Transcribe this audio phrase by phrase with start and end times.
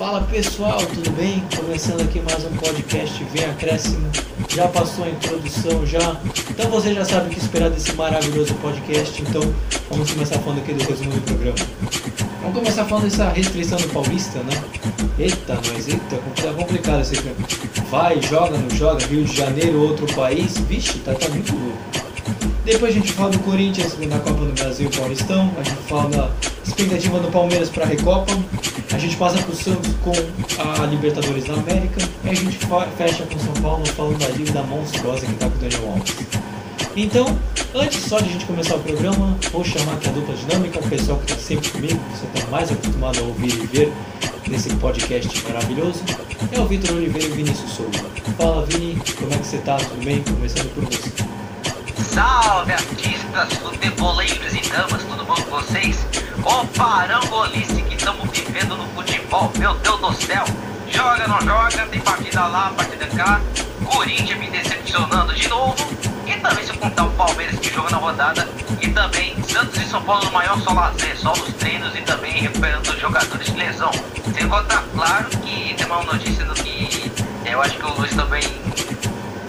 [0.00, 1.44] Fala pessoal, tudo bem?
[1.54, 4.10] Começando aqui mais um podcast Vem Acréscimo.
[4.48, 6.16] Já passou a introdução já,
[6.48, 9.20] então você já sabe o que esperar desse maravilhoso podcast.
[9.20, 9.42] Então
[9.90, 11.58] vamos começar falando aqui do resumo do programa.
[12.40, 14.64] Vamos começar falando dessa restrição do Paulista, né?
[15.18, 17.34] Eita, mas eita, tá complicado esse aqui.
[17.90, 20.56] Vai, joga, não joga, Rio de Janeiro, outro país.
[20.60, 21.78] Vixe, tá, tá muito louco.
[22.64, 25.52] Depois a gente fala do Corinthians na Copa do Brasil Paulistão.
[25.58, 26.30] A gente fala da
[26.66, 28.32] expectativa do Palmeiras para a Recopa.
[28.92, 30.12] A gente passa o Santos com
[30.58, 32.00] a Libertadores da América.
[32.24, 32.58] E a gente
[32.96, 36.16] fecha com São Paulo falando da monstruosa que está com o Daniel Alves.
[36.96, 37.38] Então,
[37.74, 40.88] antes só de a gente começar o programa, vou chamar aqui a dupla dinâmica, o
[40.88, 43.92] pessoal que está sempre comigo, você está mais acostumado a ouvir e ver
[44.48, 46.02] nesse podcast maravilhoso.
[46.50, 48.04] É o Vitor Oliveira e Vinícius Souza.
[48.36, 49.76] Fala Vini, como é que você está?
[49.76, 50.20] Tudo bem?
[50.22, 51.39] Começando por você.
[52.20, 56.06] Salve artistas, futeboleiros e damas, tudo bom com vocês?
[56.44, 60.44] Ô parangolice que estamos vivendo no futebol, meu Deus do céu!
[60.90, 63.40] Joga, não joga, tem partida lá, partida cá,
[63.86, 65.74] Corinthians me decepcionando de novo,
[66.26, 68.46] e também se contar o Palmeiras que joga na rodada,
[68.82, 72.32] e também Santos e São Paulo no maior só lazer, só nos treinos e também
[72.32, 73.92] recuperando os jogadores de lesão.
[74.34, 77.10] Sem contar, claro que tem uma notícia do que
[77.46, 78.42] eu acho que o Luiz também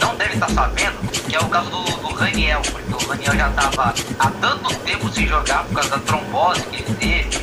[0.01, 3.49] não deve estar sabendo, que é o caso do, do Raniel, porque o Raniel já
[3.49, 7.39] estava há tanto tempo sem jogar por causa da trombose que ele teve,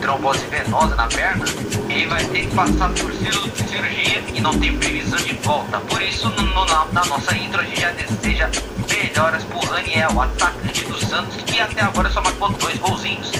[0.00, 1.44] trombose venosa na perna,
[1.88, 5.78] ele vai ter que passar por cirurgia e não tem previsão de volta.
[5.80, 8.50] Por isso, no, na, na, nossa intro, a gente já deseja
[8.90, 13.32] melhoras pro Raniel, atacante do Santos, que até agora só marcou dois golzinhos.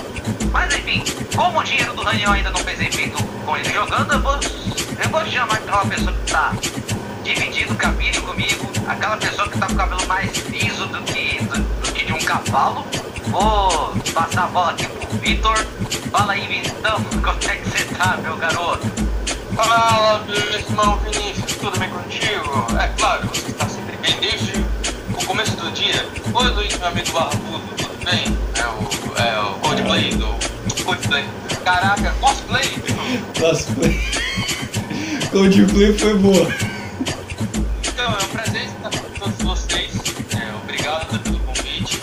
[0.52, 1.02] Mas enfim,
[1.34, 5.08] como o dinheiro do Raniel ainda não fez efeito com ele jogando, eu vou, eu
[5.11, 6.52] vou chamar aquela pessoa que está
[7.25, 11.56] dividindo cabine comigo, aquela pessoa que tá com o cabelo mais liso do que, do,
[11.58, 12.84] do que de um cavalo.
[13.28, 15.56] Vou passar a bola aqui pro Vitor.
[16.12, 18.86] Fala aí, Vitão, como é que você tá, meu garoto?
[19.56, 22.67] Fala, meu irmão Vinícius, tudo bem contigo?
[22.78, 24.52] É claro, você está sempre bem desde
[25.11, 26.06] o começo do dia.
[26.34, 28.39] Oi, Luiz, meu amigo barbudo, tudo bem?
[28.55, 30.85] É o, é o Coldplay do...
[30.85, 31.24] Coldplay.
[31.64, 32.68] Caraca, cosplay!
[33.41, 34.01] Cosplay.
[35.33, 36.73] Coldplay foi boa.
[38.05, 39.91] Então, é um prazer estar com todos vocês.
[40.37, 42.03] É, obrigado pelo convite.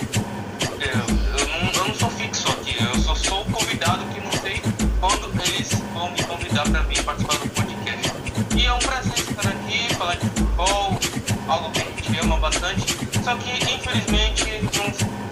[0.79, 4.59] Eu, eu, não, eu não sou fixo aqui, eu só sou convidado que não sei
[4.99, 8.13] quando eles vão me convidar para vir participar do podcast.
[8.57, 10.99] E é um prazer estar aqui, falar de futebol,
[11.47, 14.43] algo que a gente ama bastante, só que infelizmente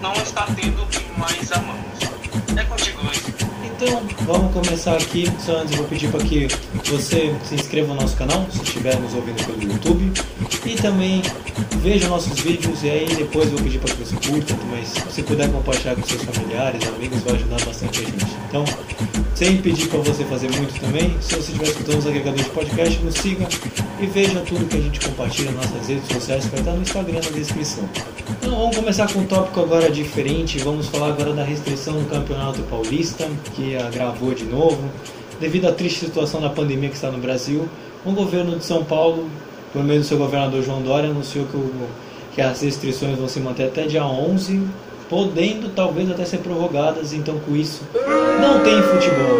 [0.00, 1.98] não, não está tendo o que mais amamos.
[2.56, 3.24] É contigo, Luiz.
[3.64, 5.26] Então, vamos começar aqui.
[5.44, 6.46] Só antes, eu vou pedir para que
[6.88, 10.29] você se inscreva no nosso canal, se estiver nos ouvindo pelo YouTube.
[10.64, 11.22] E também
[11.82, 12.82] veja nossos vídeos.
[12.82, 14.54] E aí, depois, eu vou pedir para que você curta.
[14.70, 18.36] Mas se puder compartilhar com seus familiares, amigos, vai ajudar bastante a gente.
[18.48, 18.64] Então,
[19.34, 22.98] sem pedir para você fazer muito também, se você estiver escutando os agregadores de podcast,
[23.02, 23.48] nos siga
[23.98, 26.46] e veja tudo que a gente compartilha nas nossas redes sociais.
[26.46, 27.88] Vai estar no Instagram na descrição.
[28.28, 30.58] Então, vamos começar com um tópico agora diferente.
[30.58, 34.90] Vamos falar agora da restrição do Campeonato Paulista, que agravou de novo.
[35.40, 37.66] Devido à triste situação da pandemia que está no Brasil,
[38.04, 39.26] o governo de São Paulo,
[39.72, 41.88] por meio do seu governador João Dória, anunciou que, o,
[42.34, 44.62] que as restrições vão se manter até dia 11,
[45.08, 47.12] podendo talvez até ser prorrogadas.
[47.12, 47.82] Então, com isso,
[48.40, 49.38] não tem futebol.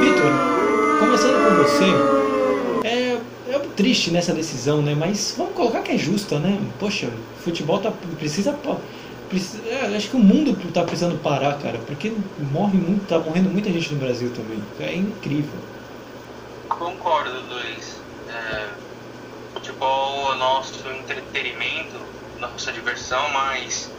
[0.00, 3.18] Vitor, começando com você, é,
[3.48, 4.94] é triste nessa decisão, né?
[4.94, 6.58] Mas vamos colocar que é justa, né?
[6.78, 7.08] Poxa,
[7.42, 8.52] futebol tá, precisa
[9.68, 12.12] é, acho que o mundo está precisando parar, cara, porque
[12.52, 14.62] morre muito, tá morrendo muita gente no Brasil também.
[14.78, 15.58] É incrível.
[16.68, 17.96] Concordo, Luiz.
[18.28, 18.68] É,
[19.76, 22.00] futebol é nosso entretenimento,
[22.40, 23.90] nossa diversão, mas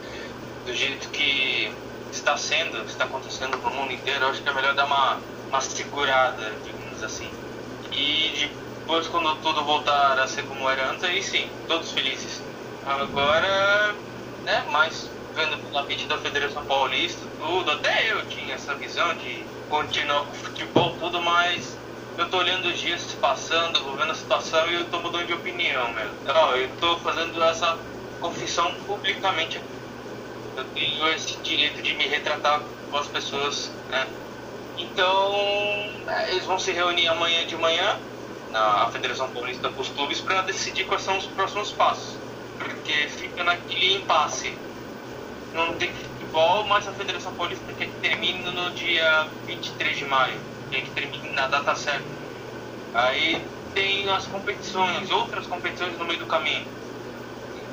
[0.66, 1.72] do jeito que
[2.12, 5.62] está sendo, está acontecendo no mundo inteiro, eu acho que é melhor dar uma, uma
[5.62, 7.30] segurada, digamos assim.
[7.92, 8.50] E
[8.80, 12.42] depois, quando tudo voltar a ser como era antes, aí sim, todos felizes.
[12.86, 13.94] Agora,
[14.46, 19.44] né, mais vendo pela mente da Federação Paulista, tudo, até eu tinha essa visão de
[19.70, 21.78] continuar com o futebol, tudo, mas
[22.18, 25.34] eu tô olhando os dias passando, vou vendo a situação e eu tô mudando de
[25.34, 26.10] opinião, meu.
[26.28, 27.78] Ó, eu tô fazendo essa
[28.20, 29.60] confissão publicamente.
[30.56, 34.08] Eu tenho esse direito de me retratar com as pessoas, né?
[34.78, 35.36] Então,
[36.08, 38.00] é, eles vão se reunir amanhã de manhã
[38.52, 42.16] na Federação Paulista com os clubes para decidir quais são os próximos passos.
[42.58, 44.52] Porque fica naquele impasse
[45.54, 50.40] não tem futebol, mas a Federação Paulista quer que termine no dia 23 de maio,
[50.70, 52.06] quer que termine na data certa.
[52.94, 53.42] Aí
[53.74, 56.66] tem as competições, outras competições no meio do caminho.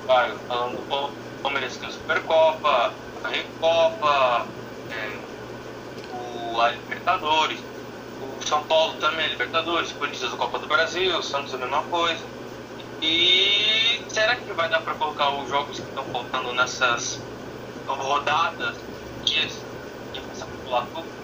[0.06, 2.92] Vai, falando do Palmeiras tem a Supercopa,
[3.22, 4.46] a Recopa,
[4.90, 5.18] é,
[6.12, 7.58] o, a Libertadores,
[8.20, 12.22] o São Paulo também, Libertadores, Corinthians a Copa do Brasil, Santos a mesma coisa.
[13.00, 17.20] E será que vai dar para colocar os jogos que estão faltando nessas
[17.86, 18.76] rodadas,
[19.24, 19.58] dias,
[20.28, 21.14] passar por lá tudo?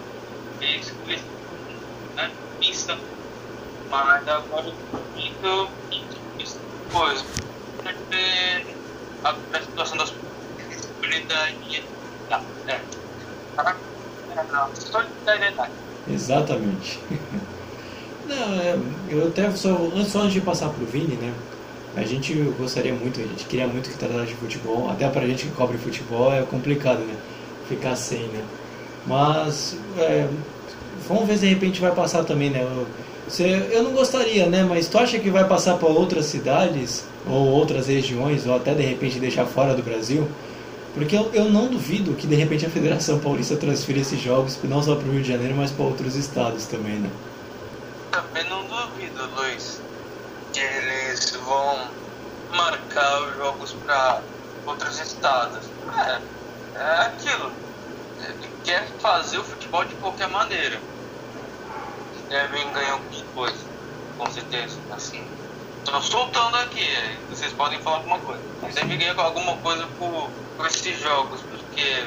[2.21, 2.97] Né, pista,
[3.89, 4.73] mas agora eu
[5.15, 5.69] fico
[6.91, 7.23] coisa.
[9.23, 11.83] A situação das possibilidades.
[12.67, 12.79] É.
[14.75, 15.71] Solidariedade.
[16.09, 16.99] Exatamente.
[18.27, 18.77] Não, é,
[19.09, 21.33] eu até só só antes de passar pro Vini, né?
[21.95, 25.45] A gente gostaria muito, a gente queria muito que tratasse de futebol, até pra gente
[25.45, 27.15] que cobre futebol é complicado, né?
[27.67, 28.43] Ficar sem, né?
[29.05, 30.27] Mas é,
[31.13, 32.61] vamos ver se de repente vai passar também, né?
[32.61, 34.63] Eu, eu não gostaria, né?
[34.63, 38.83] Mas tu acha que vai passar para outras cidades ou outras regiões, ou até de
[38.83, 40.27] repente deixar fora do Brasil?
[40.93, 44.83] Porque eu, eu não duvido que de repente a Federação Paulista transfira esses jogos não
[44.83, 47.09] só para o Rio de Janeiro, mas para outros estados também, né?
[48.11, 49.79] Também não duvido, Luiz,
[50.51, 51.87] que eles vão
[52.51, 54.21] marcar os jogos para
[54.65, 55.59] outros estados.
[55.97, 56.19] É,
[56.75, 57.51] é aquilo.
[58.19, 60.77] Ele quer fazer o futebol de qualquer maneira.
[62.31, 63.65] Devem ganhar alguma coisa,
[64.17, 64.79] com certeza.
[64.89, 65.21] Assim,
[65.83, 66.87] Estou soltando aqui,
[67.29, 68.41] vocês podem falar alguma coisa.
[68.61, 72.05] Mas devem ganhar alguma coisa por, por esses jogos, porque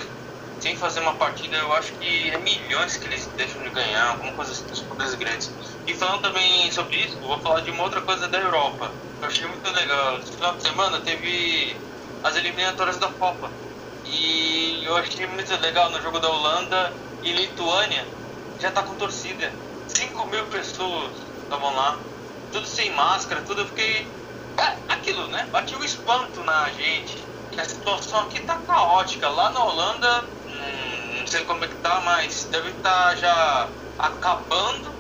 [0.61, 4.33] sem fazer uma partida, eu acho que é milhões que eles deixam de ganhar, alguma
[4.33, 5.53] coisa assim dos poderes grandes.
[5.87, 8.91] E falando também sobre isso, vou falar de uma outra coisa da Europa.
[9.21, 10.19] Eu achei muito legal.
[10.21, 11.77] Esse final de semana teve
[12.23, 13.51] as eliminatórias da Copa.
[14.07, 16.93] E eu achei muito legal no jogo da Holanda
[17.23, 18.07] e Lituânia.
[18.59, 19.53] Já tá com torcida.
[20.25, 21.11] 5 mil pessoas
[21.43, 21.99] estavam lá.
[22.53, 23.63] Tudo sem máscara, tudo.
[23.63, 24.07] Eu fiquei.
[24.57, 25.47] É, aquilo, né?
[25.51, 27.23] Bati o espanto na gente
[27.57, 29.29] a situação aqui tá caótica.
[29.29, 33.69] Lá na Holanda, hum, não sei como é que tá, mas deve estar tá já
[33.99, 34.91] acabando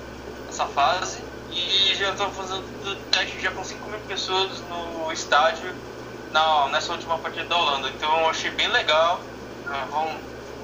[0.49, 1.19] essa fase.
[1.50, 2.65] E já estão fazendo
[3.11, 5.73] teste já com 5 mil pessoas no estádio
[6.32, 7.88] na, nessa última partida da Holanda.
[7.88, 9.21] Então eu achei bem legal.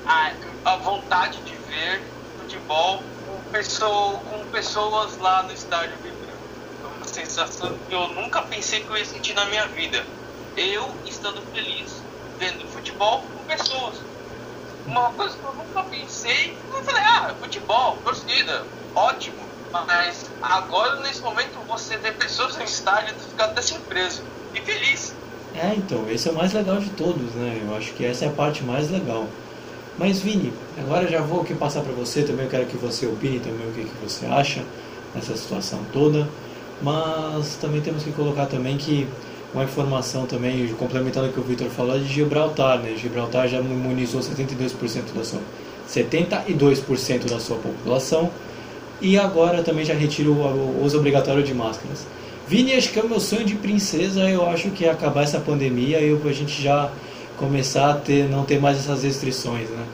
[0.07, 0.33] A,
[0.65, 2.03] a vontade de ver
[2.39, 3.03] futebol
[3.51, 6.21] pessoa, com pessoas lá no estádio vibrando.
[6.97, 10.05] Uma sensação que eu nunca pensei que eu ia sentir na minha vida
[10.57, 12.03] eu estando feliz
[12.39, 13.97] vendo futebol com pessoas.
[14.87, 19.39] Uma coisa que eu nunca pensei, eu falei, ah, futebol, torcida, ótimo.
[19.73, 24.23] Mas agora, nesse momento, você vê pessoas no estádio e fica até surpreso
[24.55, 25.15] e feliz.
[25.55, 27.63] É, então, esse é o mais legal de todos, né?
[27.63, 29.27] Eu acho que essa é a parte mais legal.
[30.01, 33.39] Mas Vini, agora já vou aqui passar para você também, eu quero que você opine
[33.39, 34.63] também o que, que você acha
[35.15, 36.27] dessa situação toda.
[36.81, 39.07] Mas também temos que colocar também que
[39.53, 42.79] uma informação também, complementando o que o Victor falou, de Gibraltar.
[42.79, 42.97] Né?
[42.97, 45.41] Gibraltar já imunizou 72% da sua,
[45.87, 48.31] 72% da sua população
[49.03, 52.07] e agora também já retira o uso obrigatório de máscaras.
[52.49, 55.39] Vini, acho que é o meu sonho de princesa, eu acho que é acabar essa
[55.39, 56.91] pandemia e a gente já
[57.41, 59.87] começar a ter, não ter mais essas restrições, né?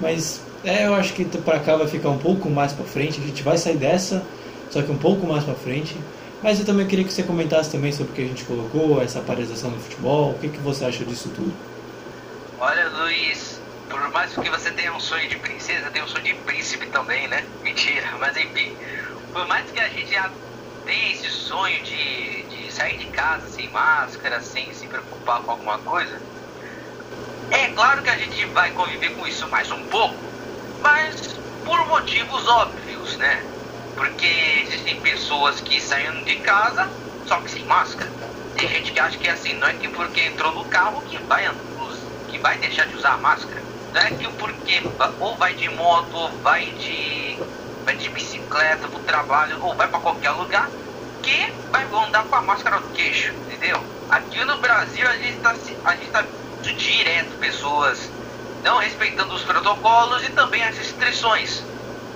[0.00, 3.26] Mas é, eu acho que para cá vai ficar um pouco mais para frente, a
[3.26, 4.24] gente vai sair dessa,
[4.70, 5.94] só que um pouco mais para frente.
[6.42, 9.20] Mas eu também queria que você comentasse também sobre o que a gente colocou, essa
[9.20, 11.52] paralisação do futebol, o que, que você acha disso tudo?
[12.58, 16.34] Olha, Luiz, por mais que você tenha um sonho de princesa, tem um sonho de
[16.34, 17.44] príncipe também, né?
[17.62, 18.74] Mentira, mas enfim,
[19.32, 20.30] por mais que a gente já
[20.84, 25.78] tenha esse sonho de, de sair de casa sem máscara, sem se preocupar com alguma
[25.78, 26.20] coisa,
[27.50, 30.16] é claro que a gente vai conviver com isso mais um pouco,
[30.82, 33.44] mas por motivos óbvios, né?
[33.96, 34.26] Porque
[34.62, 36.88] existem pessoas que saem de casa
[37.26, 38.10] só que sem máscara.
[38.56, 41.18] Tem gente que acha que é assim, não é que porque entrou no carro que
[41.24, 41.48] vai,
[42.28, 43.62] que vai deixar de usar máscara.
[43.92, 44.82] Não é que porque
[45.20, 47.38] ou vai de moto, ou vai de,
[47.84, 50.70] vai de bicicleta pro trabalho, ou vai para qualquer lugar,
[51.22, 53.82] que vai andar com a máscara no queixo, entendeu?
[54.10, 56.26] Aqui no Brasil a gente tá, a gente tá
[56.72, 58.10] direto pessoas
[58.64, 61.62] não respeitando os protocolos e também as restrições.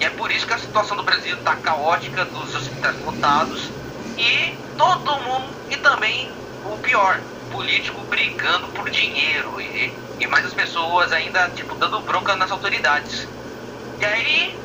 [0.00, 3.70] E é por isso que a situação do Brasil está caótica, dos hospitais lotados
[4.16, 6.30] e todo mundo, e também
[6.64, 12.36] o pior, político brigando por dinheiro e, e mais as pessoas ainda tipo dando bronca
[12.36, 13.28] nas autoridades.
[14.00, 14.56] E aí,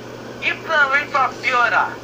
[0.41, 1.97] e também para piorar,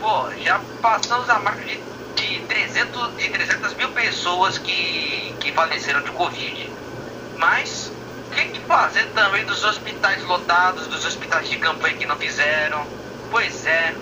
[0.00, 1.78] pô, já passamos a marca de,
[2.14, 6.83] de, 300, de 300 mil pessoas que, que faleceram de Covid.
[7.36, 7.92] Mas
[8.34, 12.84] que, que fazer também dos hospitais lotados, dos hospitais de campanha que não fizeram?
[13.30, 13.94] Pois é,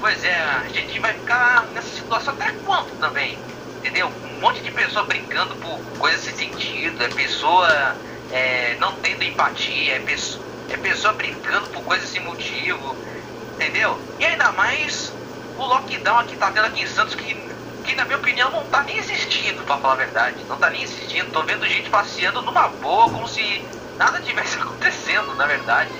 [0.00, 3.38] pois é, a gente vai ficar nessa situação até quando também?
[3.78, 4.10] Entendeu?
[4.24, 7.96] Um monte de pessoa brincando por coisas sem sentido, é pessoa
[8.32, 12.96] é, não tendo empatia, é pessoa, é pessoa brincando por coisas sem motivo.
[13.54, 14.00] Entendeu?
[14.18, 15.12] E ainda mais
[15.56, 17.34] o lockdown aqui tá tendo aqui em Santos que,
[17.88, 20.44] que na minha opinião não tá nem existindo, pra falar a verdade.
[20.46, 21.30] Não tá nem existindo.
[21.30, 23.64] Tô vendo gente passeando numa boa, como se
[23.98, 25.90] nada tivesse acontecendo, na verdade.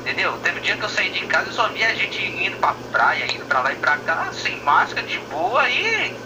[0.00, 0.38] Entendeu?
[0.38, 3.26] Teve um dia que eu saí de casa e só via gente indo pra praia,
[3.34, 6.20] indo pra lá e pra cá, sem máscara, de boa e.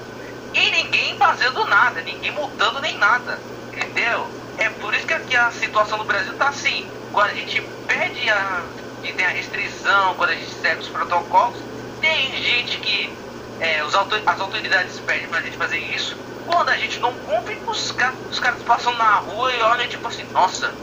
[0.55, 3.43] E ninguém fazendo nada, ninguém multando nem nada.
[3.73, 4.31] Entendeu?
[4.59, 6.93] É por isso que aqui a situação no Brasil tá assim.
[7.11, 8.71] Quando a gente pede a.
[9.03, 11.67] e tem a restrição, quando a gente segue os protocolos,
[11.99, 13.22] tem gente que.
[13.63, 16.19] É, os autor, as autoridades pedem pra gente fazer isso.
[16.45, 17.95] Quando a gente não cumpre, os,
[18.29, 20.77] os caras passam na rua e olham tipo assim, nossa,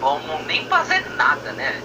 [0.00, 1.84] vamos nem fazer nada, né?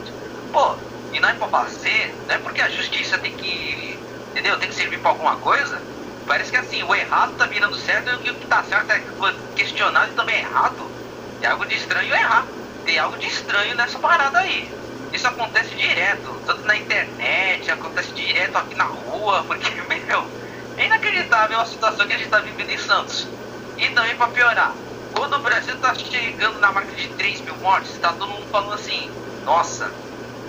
[0.50, 0.79] Pô,
[1.11, 4.05] e não é pra fazer, não é porque a justiça tem que.
[4.29, 4.57] Entendeu?
[4.57, 5.85] Tem que servir pra alguma coisa.
[6.25, 9.05] Parece que assim, o errado tá virando certo e o que tá certo é
[9.53, 10.95] questionado e também é errado.
[11.41, 12.55] Tem algo de estranho errar.
[12.85, 14.80] Tem algo de estranho nessa parada aí.
[15.11, 20.31] Isso acontece direto, tanto na internet, acontece direto aqui na rua, porque, meu,
[20.77, 23.37] é inacreditável a situação que a gente tá vivendo em Santos.
[23.77, 27.99] E também pra piorar, quando o Brasil tá chegando na marca de 3 mil mortes,
[27.99, 29.13] tá todo mundo falando assim,
[29.43, 29.99] nossa,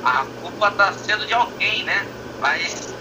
[0.03, 2.11] a culpa tá sendo de alguém, né?
[2.41, 2.99] Mas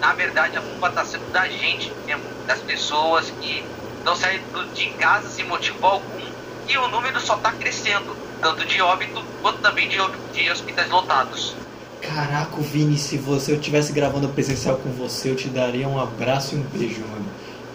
[0.00, 3.72] na verdade a culpa tá sendo da gente mesmo, das pessoas que
[4.04, 4.40] não saem
[4.72, 6.34] de casa sem motivo algum
[6.66, 9.96] e o número só tá crescendo, tanto de óbito quanto também de,
[10.32, 11.54] de hospitais lotados.
[12.00, 16.54] Caraca, Vini, se você eu tivesse gravando presencial com você, eu te daria um abraço
[16.54, 17.26] e um beijo, mano.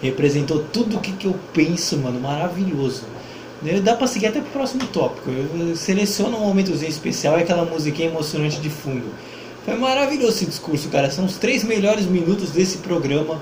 [0.01, 3.03] Representou tudo o que, que eu penso, mano, maravilhoso.
[3.83, 5.29] Dá pra seguir até pro próximo tópico.
[5.29, 9.05] Eu seleciono um momentozinho especial e aquela musiquinha emocionante de fundo.
[9.63, 11.09] Foi maravilhoso esse discurso, cara.
[11.09, 13.39] São os três melhores minutos desse programa.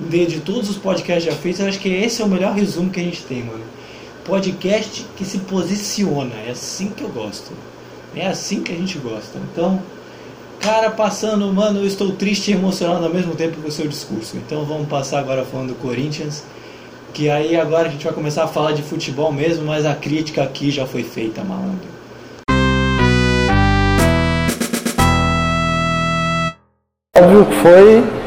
[0.00, 2.90] De, de todos os podcasts já feitos, eu acho que esse é o melhor resumo
[2.90, 3.62] que a gente tem, mano.
[4.24, 6.34] Podcast que se posiciona.
[6.46, 7.52] É assim que eu gosto.
[8.14, 9.38] É assim que a gente gosta.
[9.38, 9.80] Então,
[10.58, 14.36] cara, passando, mano, eu estou triste e emocionado ao mesmo tempo com o seu discurso.
[14.36, 16.44] Então vamos passar agora falando do Corinthians.
[17.12, 20.42] Que aí agora a gente vai começar a falar de futebol mesmo, mas a crítica
[20.42, 21.88] aqui já foi feita, malandro.
[27.16, 28.19] Óbvio que foi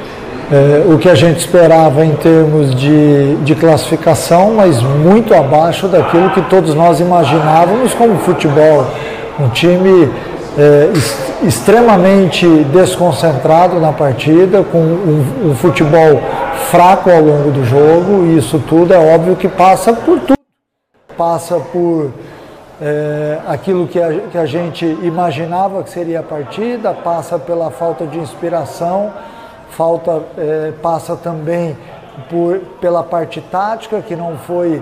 [0.54, 6.30] é, o que a gente esperava em termos de, de classificação, mas muito abaixo daquilo
[6.30, 8.86] que todos nós imaginávamos como futebol.
[9.40, 10.12] Um time
[10.56, 10.92] é,
[11.44, 16.22] extremamente desconcentrado na partida, com um, um, futebol
[16.70, 20.38] fraco ao longo do jogo, e isso tudo é óbvio que passa por tudo.
[21.18, 22.12] Passa por
[22.80, 28.06] é, aquilo que a, que a gente imaginava que seria a partida, passa pela falta
[28.06, 29.12] de inspiração,
[29.76, 31.78] falta, é, passa também
[32.30, 34.82] por, pela parte tática, que não foi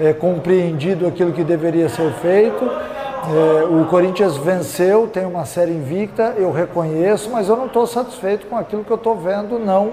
[0.00, 2.70] é, compreendido aquilo que deveria ser feito
[3.22, 8.48] é, o Corinthians venceu, tem uma série invicta, eu reconheço, mas eu não estou satisfeito
[8.48, 9.92] com aquilo que eu estou vendo, não.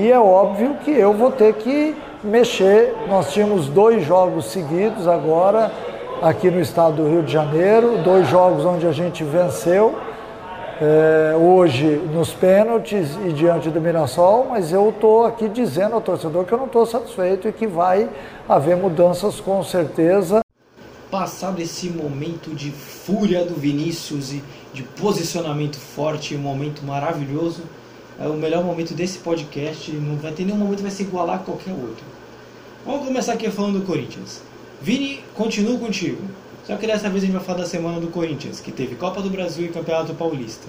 [0.00, 2.94] E é óbvio que eu vou ter que mexer.
[3.08, 5.70] Nós tínhamos dois jogos seguidos agora
[6.22, 9.94] aqui no estado do Rio de Janeiro, dois jogos onde a gente venceu.
[10.78, 16.44] É, hoje nos pênaltis e diante do Mirassol, mas eu estou aqui dizendo ao torcedor
[16.44, 18.08] que eu não estou satisfeito e que vai
[18.46, 20.40] haver mudanças com certeza
[21.10, 27.62] passado esse momento de fúria do Vinícius e de posicionamento forte, um momento maravilhoso,
[28.20, 29.90] é o melhor momento desse podcast.
[29.92, 32.04] Não vai ter nenhum momento que vai se igualar a qualquer outro.
[32.84, 34.42] Vamos começar aqui falando do Corinthians.
[34.82, 36.22] Vini, continuo contigo.
[36.66, 39.22] Só que dessa vez a gente vai falar da semana do Corinthians, que teve Copa
[39.22, 40.66] do Brasil e Campeonato Paulista.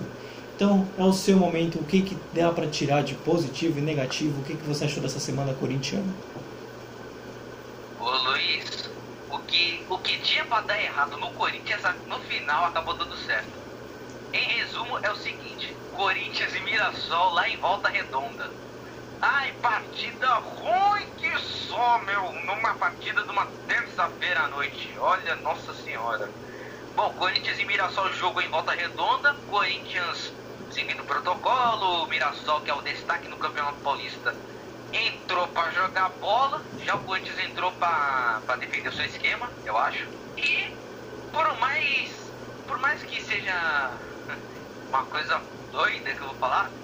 [0.55, 1.79] Então, é o seu momento.
[1.79, 4.41] O que, que dá para tirar de positivo e negativo?
[4.41, 6.13] O que, que você achou dessa semana corintiana?
[7.99, 8.87] Ô Luiz,
[9.47, 13.47] que o que tinha para dar errado no Corinthians, no final acabou dando certo.
[14.33, 18.51] Em resumo, é o seguinte: Corinthians e Mirassol lá em volta redonda.
[19.21, 24.97] Ai, partida ruim que só, meu, numa partida de uma terça-feira à noite.
[24.99, 26.35] Olha, nossa senhora.
[26.95, 29.33] Bom, Corinthians e Mirassol jogo em volta redonda.
[29.45, 32.07] Corinthians seguindo o protocolo.
[32.09, 34.39] Mirassol, que é o destaque no Campeonato Paulista,
[34.91, 40.09] entrou para jogar bola, já o Corinthians entrou para defender o seu esquema, eu acho.
[40.37, 40.79] E
[41.31, 43.53] por mais por mais que seja
[44.89, 46.77] uma coisa doida que eu vou falar,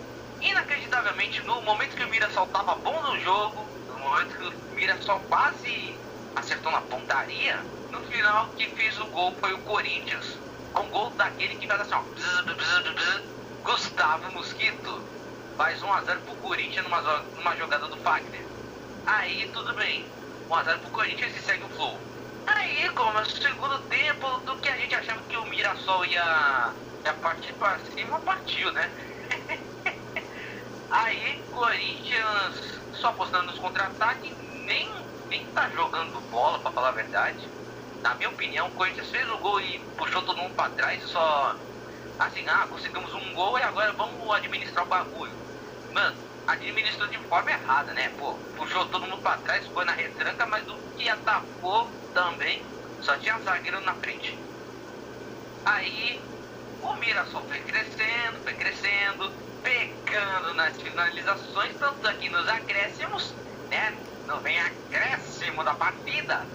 [0.44, 5.20] inacreditavelmente no momento que o Mirassol tava bom no jogo, no momento que o Mirassol
[5.22, 5.96] quase
[6.36, 7.58] acertou na pontaria,
[7.92, 10.38] no final que fez o gol foi o Corinthians.
[10.76, 13.24] Um gol daquele que faz assim, ó, bzz, bzz, bzz,
[13.64, 15.04] Gustavo Mosquito
[15.56, 18.42] faz 1x0 pro Corinthians numa, numa jogada do Fagner.
[19.06, 20.06] Aí tudo bem.
[20.50, 21.98] 1x0 pro Corinthians e segue o flow.
[22.48, 26.74] Aí começa o segundo tempo do que a gente achava que o Mirassol ia,
[27.06, 28.90] ia partir pra cima, partiu, né?
[30.94, 34.32] Aí, Corinthians só apostando nos contra-ataques,
[34.68, 37.52] nem, nem tá jogando bola, pra falar a verdade.
[38.04, 41.60] Na minha opinião, o Corinthians fez o gol e puxou todo mundo pra trás só.
[42.20, 45.36] Assim, ah, conseguimos um gol e agora vamos administrar o bagulho.
[45.90, 48.10] Mano, administrou de forma errada, né?
[48.10, 53.18] Pô, puxou todo mundo pra trás, foi na retranca, mas o que atacou também só
[53.18, 54.48] tinha zagueiro na frente.
[55.66, 56.30] Aí
[56.82, 59.34] o Mirassol foi crescendo, foi crescendo,
[59.64, 63.34] pecando nas finalizações, tanto aqui nos acréscimos,
[63.70, 63.94] né?
[64.28, 66.46] Não vem acréscimo da partida.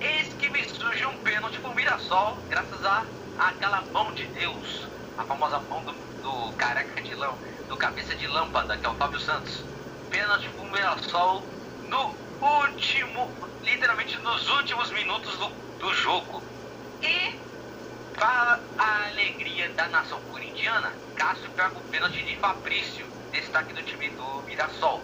[0.00, 3.04] Eis que me surge um pênalti pro Mirassol, graças a
[3.38, 5.92] aquela mão de Deus, a famosa mão do,
[6.22, 7.32] do careca de lã,
[7.68, 9.64] do cabeça de lâmpada, que é o Fábio Santos.
[10.10, 11.42] Pênalti pro Mirassol
[11.88, 13.30] no último,
[13.62, 16.42] literalmente nos últimos minutos do, do jogo.
[17.00, 17.40] E
[18.14, 24.08] para a alegria da nação corintiana, Cássio pega o pênalti de Fabrício, destaque do time
[24.10, 25.02] do Mirassol.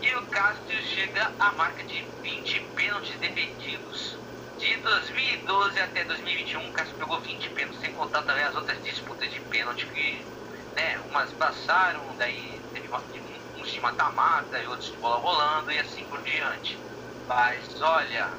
[0.00, 4.16] E o Cássio chega à marca de 20 pênaltis defendidos.
[4.58, 9.30] De 2012 até 2021, o Cássio pegou 20 pênaltis, sem contar também as outras disputas
[9.30, 10.26] de pênalti que,
[10.74, 12.88] né, umas passaram, daí teve
[13.56, 16.78] uns de mata-mata e outros de bola rolando e assim por diante.
[17.26, 18.30] Mas olha,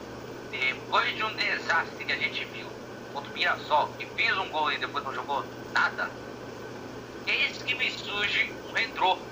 [0.50, 2.79] depois de um desastre que a gente viu,
[3.12, 6.20] contra o Mirassol, que fez um gol e depois não jogou nada,
[7.26, 9.30] eis que me surge um retrô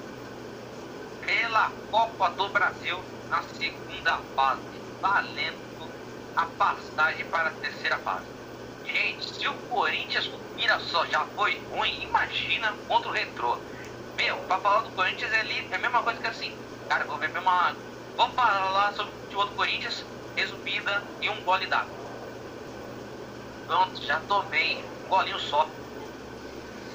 [1.20, 5.96] pela Copa do Brasil na segunda fase, valendo
[6.36, 8.30] a passagem para a terceira fase.
[8.84, 13.66] Gente, se o Corinthians com o Mirassol já foi ruim, imagina contra o Retrô.
[14.18, 16.58] Meu, pra falar do Corinthians é, ali, é a mesma coisa que assim,
[16.88, 17.78] cara, vou beber uma.
[18.16, 20.06] Vou falar sobre o futebol do Corinthians,
[20.36, 22.07] resumida e um gole d'água.
[23.68, 25.70] Pronto, já tomei um golinho só.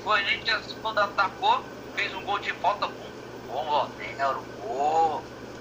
[0.02, 1.62] Corinthians, quando atacou,
[1.94, 4.42] fez um gol de falta com o Otero.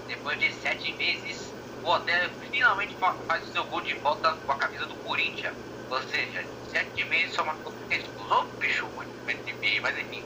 [0.08, 1.54] Depois de sete meses,
[1.84, 5.54] o Otero finalmente faz o seu gol de volta com a camisa do Corinthians.
[5.90, 10.24] Ou seja, sete meses só marcou expulsou o bicho muito meio, mas enfim.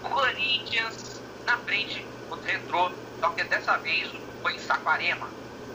[0.00, 4.08] Corinthians na frente, o retrô, só que dessa vez
[4.42, 5.28] foi em Saquarema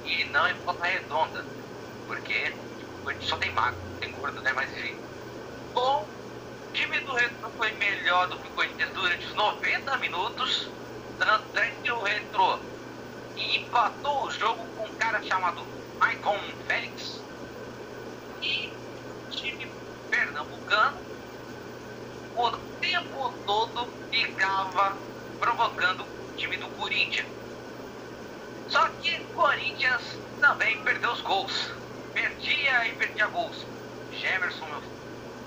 [0.04, 1.46] e não em Volta Redonda,
[2.08, 2.54] porque
[3.22, 4.54] só tem magro, tem gordo, né?
[4.54, 4.96] Mas enfim.
[5.74, 6.08] Bom,
[6.70, 10.70] o time do Retro foi melhor do que o Corinthians durante os 90 minutos.
[11.18, 12.60] Durante o Retro
[13.36, 15.66] empatou o jogo com um cara chamado
[16.00, 17.22] Maicon Félix.
[18.42, 19.72] E o time
[20.10, 21.14] pernambucano
[22.36, 24.98] o tempo todo ficava
[25.40, 27.28] provocando o time do Corinthians.
[28.68, 31.83] Só que Corinthians também perdeu os gols
[32.44, 33.66] perdia e perdia gols.
[34.12, 34.82] Jefferson, meu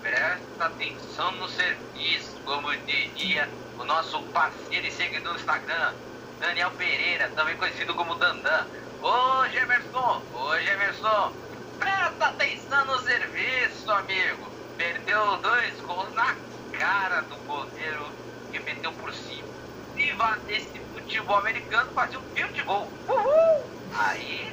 [0.02, 5.92] presta atenção no serviço, como diria o nosso parceiro e seguidor no Instagram,
[6.40, 8.66] Daniel Pereira, também conhecido como Dandan.
[9.02, 11.32] Ô Jefferson, ô Jefferson,
[11.78, 14.46] presta atenção no serviço, amigo.
[14.78, 16.35] Perdeu dois gols na
[16.78, 18.06] cara do goleiro
[18.52, 19.48] que meteu por cima.
[19.94, 22.88] Viva esse futebol americano fazia um gol.
[23.09, 23.66] Uhul!
[23.92, 24.52] Aí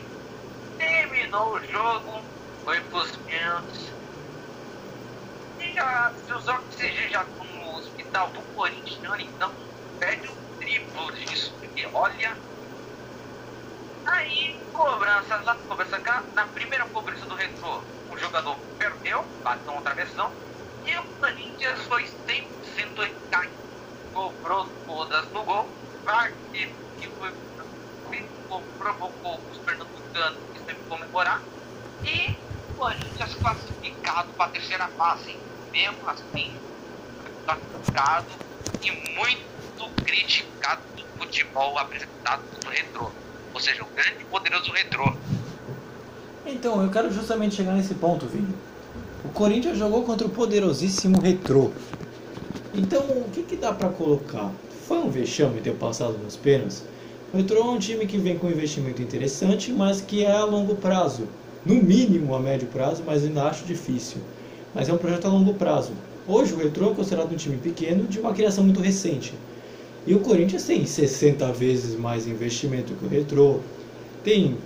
[0.77, 2.32] terminou o jogo,
[2.63, 3.91] foi pros pênaltis.
[5.59, 9.51] E já, se os oxigênios já no hospital do Corinthians, então
[9.99, 12.37] perde o triplo disso, porque olha.
[14.05, 19.81] Aí, cobrança lá, cobrança cá, na primeira cobrança do retrô, o jogador perdeu, bateu uma
[19.81, 20.31] travessão,
[20.85, 23.49] e o Corinthians foi 100% eficaz,
[24.13, 25.69] cobrou todas no gol,
[26.03, 27.33] parte que foi
[28.77, 31.41] provocou os pernambucanos sempre comemorar.
[32.03, 32.35] E
[32.73, 35.35] o Corinthians classificado para a terceira fase.
[35.71, 36.51] Mesmo assim,
[37.45, 38.27] classificado
[38.81, 43.09] e muito criticado do futebol apresentado no retrô.
[43.53, 45.13] Ou seja, o grande e poderoso retrô.
[46.45, 48.53] Então, eu quero justamente chegar nesse ponto, Vini.
[49.23, 51.71] O Corinthians jogou contra o poderosíssimo retrô.
[52.73, 54.51] Então, o que, que dá para colocar?
[54.87, 56.83] Foi um vexame ter passado nos pênaltis?
[57.31, 60.43] O Retrô é um time que vem com um investimento interessante, mas que é a
[60.43, 61.27] longo prazo.
[61.65, 64.17] No mínimo a médio prazo, mas ainda acho difícil.
[64.75, 65.93] Mas é um projeto a longo prazo.
[66.27, 69.33] Hoje o Retrô é considerado um time pequeno de uma criação muito recente.
[70.05, 73.59] E o Corinthians tem 60 vezes mais investimento que o Retrô.
[74.25, 74.57] Tem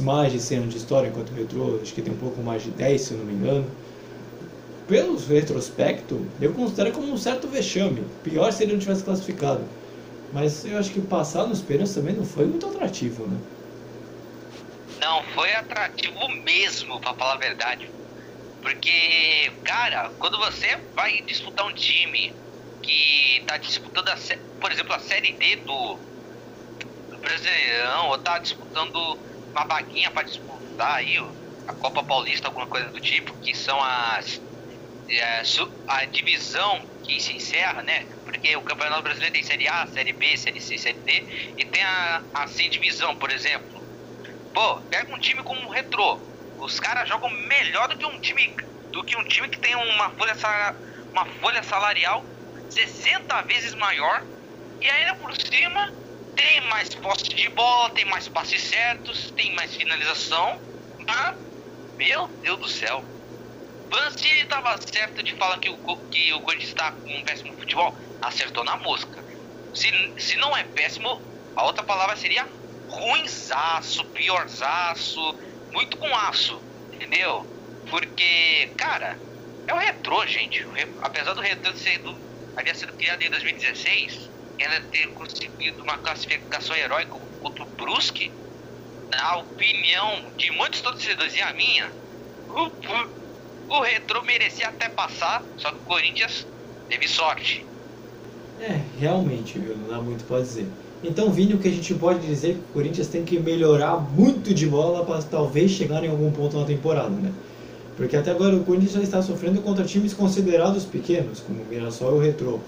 [0.00, 2.64] mais de 100 anos de história, enquanto o Retrô acho que tem um pouco mais
[2.64, 3.64] de 10, se eu não me engano.
[4.88, 8.02] Pelo retrospecto, eu considero como um certo vexame.
[8.24, 9.60] Pior se ele não tivesse classificado.
[10.32, 13.36] Mas eu acho que passar nos pênaltis também não foi muito atrativo, né?
[15.00, 17.90] Não, foi atrativo mesmo, pra falar a verdade.
[18.60, 22.38] Porque, cara, quando você vai disputar um time
[22.82, 24.16] que tá disputando, a,
[24.60, 26.04] por exemplo, a Série D do,
[27.20, 28.96] Brasileirão ou tá disputando
[29.54, 31.16] uma vaguinha para disputar aí
[31.66, 34.42] a Copa Paulista, alguma coisa do tipo, que são as
[35.10, 35.42] é,
[35.88, 38.06] a divisão que se encerra, né?
[38.24, 41.26] Porque o Campeonato Brasileiro tem Série A, Série B, Série C, Série D
[41.58, 43.79] e tem a, a C divisão, por exemplo.
[44.52, 46.26] Pô, pega um time como o Retrô.
[46.58, 48.54] Os caras jogam melhor do que um time
[48.92, 50.34] do que um time que tem uma folha
[51.12, 52.24] uma folha salarial
[52.68, 54.26] 60 vezes maior
[54.80, 55.94] e ainda por cima
[56.34, 60.62] tem mais posse de bola, tem mais passes certos, tem mais finalização.
[61.06, 61.36] Mas,
[61.98, 63.04] meu Deus do céu.
[64.16, 65.76] Se ele tava certo de falar que o,
[66.10, 69.24] que o Corinthians está com um péssimo futebol, acertou na mosca.
[69.74, 71.08] Se, se não é péssimo,
[71.56, 72.48] a outra palavra seria
[72.90, 75.20] ruinzaço, piorzaço,
[75.72, 76.60] muito com aço,
[76.92, 77.46] entendeu?
[77.88, 79.16] Porque, cara,
[79.66, 80.64] é o retrô, gente.
[80.66, 80.86] O re...
[81.00, 82.16] Apesar do retrô ser do...
[82.56, 88.30] havia sido criado em 2016, ela ter conseguido uma classificação heróica contra o Brusque,
[89.10, 91.90] na opinião de muitos torcedores e a minha,
[92.48, 92.70] o,
[93.68, 96.46] o Retro merecia até passar, só que o Corinthians
[96.88, 97.64] teve sorte.
[98.58, 99.76] É, realmente, viu?
[99.76, 100.66] Não dá muito pra dizer.
[101.02, 103.96] Então, Vini, o que a gente pode dizer é que o Corinthians tem que melhorar
[103.96, 107.32] muito de bola para talvez chegar em algum ponto na temporada, né?
[107.96, 112.16] Porque até agora o Corinthians já está sofrendo contra times considerados pequenos, como o Mirassol
[112.16, 112.58] e o Retrô.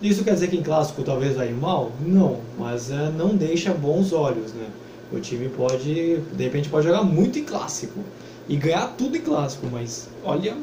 [0.00, 1.92] Isso quer dizer que em clássico talvez vai mal?
[2.00, 4.66] Não, mas é, não deixa bons olhos, né?
[5.12, 8.00] O time pode, de repente, pode jogar muito em clássico
[8.48, 10.56] e ganhar tudo em clássico, mas olha,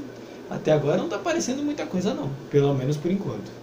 [0.49, 3.59] até agora não está aparecendo muita coisa não, pelo menos por enquanto.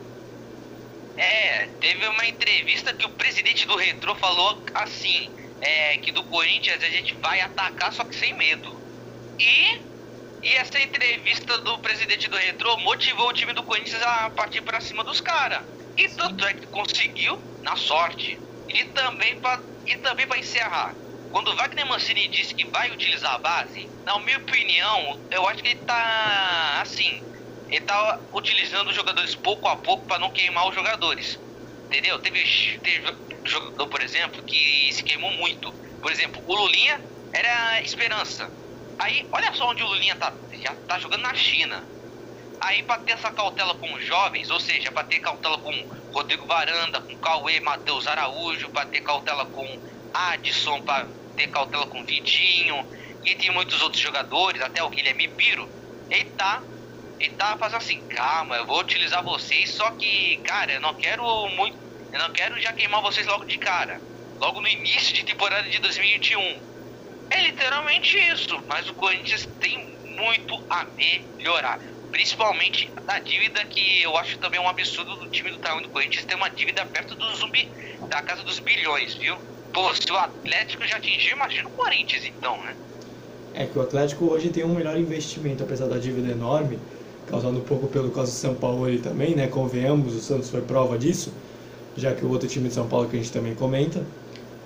[1.17, 6.83] É, teve uma entrevista que o presidente do Retro falou assim, é, que do Corinthians
[6.83, 8.83] a gente vai atacar só que sem medo.
[9.39, 9.81] E,
[10.43, 14.81] e essa entrevista do presidente do Retro motivou o time do Corinthians a partir para
[14.81, 15.63] cima dos caras.
[15.97, 18.39] E tanto é que conseguiu na sorte.
[18.69, 20.97] E também para e também para encerrar,
[21.31, 25.63] quando o Wagner Mancini disse que vai utilizar a base, na minha opinião, eu acho
[25.63, 27.23] que ele tá assim,
[27.69, 31.39] ele tá utilizando os jogadores pouco a pouco para não queimar os jogadores.
[31.87, 32.19] Entendeu?
[32.19, 32.43] Teve,
[32.83, 35.73] teve jogador, por exemplo, que se queimou muito.
[36.01, 37.01] Por exemplo, o Lulinha
[37.33, 38.51] era esperança.
[38.99, 41.85] Aí, olha só onde o Lulinha tá, já tá jogando na China.
[42.61, 45.73] Aí para ter essa cautela com os jovens, ou seja, para ter cautela com
[46.13, 49.81] Rodrigo Varanda, com Cauê, Matheus Araújo, para ter cautela com
[50.15, 52.89] Adson, para ter cautela com Vitinho,
[53.25, 55.69] e tem muitos outros jogadores, até o Guilherme Piro,
[56.09, 56.63] ele tá,
[57.19, 61.23] ele tá fazendo assim, calma, eu vou utilizar vocês, só que, cara, eu não quero
[61.57, 61.77] muito,
[62.13, 64.01] eu não quero já queimar vocês logo de cara,
[64.41, 66.41] logo no início de temporada de 2021.
[67.31, 71.81] É literalmente isso, mas o Corinthians tem muito a melhorar.
[72.11, 76.25] Principalmente na dívida que eu acho também um absurdo do time do tamanho do Corinthians
[76.25, 77.69] ter uma dívida perto do zumbi,
[78.09, 79.37] da casa dos bilhões, viu?
[79.73, 82.77] Pô, se o Atlético já atingiu, imagina o Corinthians então, né?
[83.55, 86.79] É que o Atlético hoje tem um melhor investimento, apesar da dívida enorme,
[87.29, 89.47] causando um pouco pelo caso do São Paulo ele também, né?
[89.47, 91.33] Convenhamos, o Santos foi prova disso,
[91.97, 94.03] já que o outro time de São Paulo que a gente também comenta.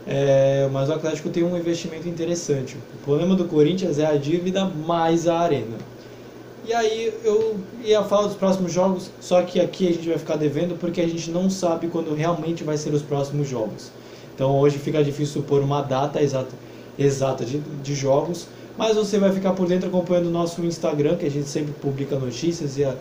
[0.06, 2.76] É, mas o Atlético tem um investimento interessante.
[2.94, 5.76] O problema do Corinthians é a dívida mais a arena.
[6.66, 10.36] E aí eu ia falar dos próximos jogos, só que aqui a gente vai ficar
[10.36, 13.90] devendo porque a gente não sabe quando realmente vai ser os próximos jogos.
[14.34, 16.54] Então hoje fica difícil pôr uma data exata,
[16.98, 18.46] exata de, de jogos,
[18.80, 22.18] mas você vai ficar por dentro acompanhando o nosso Instagram, que a gente sempre publica
[22.18, 22.96] notícias e, a,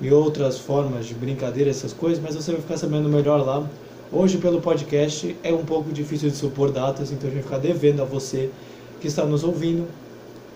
[0.00, 3.64] e outras formas de brincadeira, essas coisas, mas você vai ficar sabendo melhor lá.
[4.10, 7.58] Hoje, pelo podcast, é um pouco difícil de supor datas, então a gente vai ficar
[7.58, 8.50] devendo a você
[9.00, 9.86] que está nos ouvindo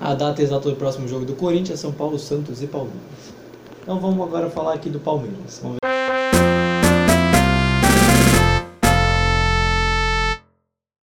[0.00, 3.00] a data exata do próximo jogo do Corinthians, São Paulo, Santos e Palmeiras.
[3.82, 5.60] Então vamos agora falar aqui do Palmeiras.
[5.62, 5.86] Vamos ver.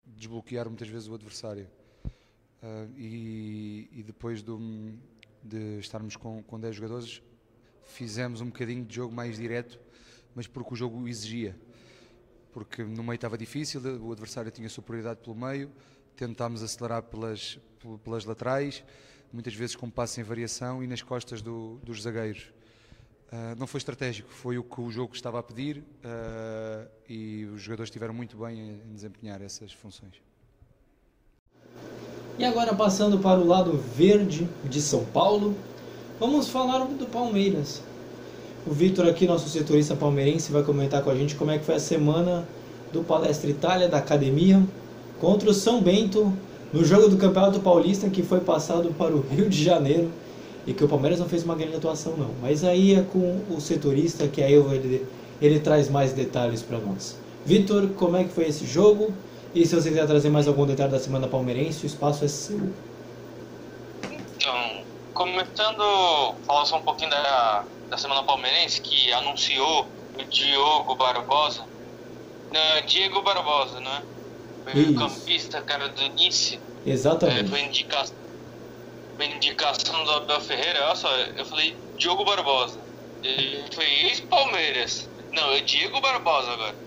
[0.08, 1.68] desbloquear muitas vezes o adversário.
[2.64, 4.58] Uh, e, e, depois do,
[5.44, 7.22] de estarmos com, com 10 jogadores,
[7.84, 9.78] fizemos um bocadinho de jogo mais direto,
[10.34, 11.58] mas porque o jogo o exigia.
[12.54, 15.70] Porque no meio estava difícil, o adversário tinha superioridade pelo meio,
[16.16, 17.60] tentámos acelerar pelas,
[18.02, 18.82] pelas laterais,
[19.34, 22.54] muitas vezes com passe em variação e nas costas do, dos zagueiros.
[23.28, 27.62] Uh, não foi estratégico, foi o que o jogo estava a pedir uh, e os
[27.62, 30.22] jogadores estiveram muito bem em desempenhar essas funções.
[32.38, 35.54] E agora passando para o lado verde de São Paulo,
[36.20, 37.80] vamos falar do Palmeiras.
[38.66, 41.76] O Vitor aqui, nosso setorista palmeirense, vai comentar com a gente como é que foi
[41.76, 42.48] a semana
[42.92, 44.64] do Palestra Itália, da Academia,
[45.22, 46.34] contra o São Bento,
[46.72, 50.10] no jogo do Campeonato Paulista que foi passado para o Rio de Janeiro
[50.66, 52.32] e que o Palmeiras não fez uma grande atuação não.
[52.42, 55.06] Mas aí é com o setorista que aí ele,
[55.40, 57.16] ele traz mais detalhes para nós.
[57.46, 59.14] Vitor, como é que foi esse jogo
[59.54, 62.74] E se você quiser trazer mais algum detalhe da semana palmeirense, o espaço é seu.
[64.12, 69.88] Então, começando, falar só um pouquinho da, da semana palmeirense, que anunciou
[70.18, 71.66] o Diogo Barbosa.
[72.52, 74.04] Não, Diego Barbosa, né?
[74.74, 74.96] Isso.
[74.96, 76.60] Campista, cara do Nice.
[76.86, 77.50] É, Exatamente.
[77.50, 78.06] foi, indica...
[79.18, 80.86] foi indicação do Abel Ferreira.
[80.86, 82.80] Olha só, eu falei Diogo Barbosa.
[83.22, 85.10] Ele foi ex-Palmeiras.
[85.32, 86.83] Não, é Diego Barbosa agora.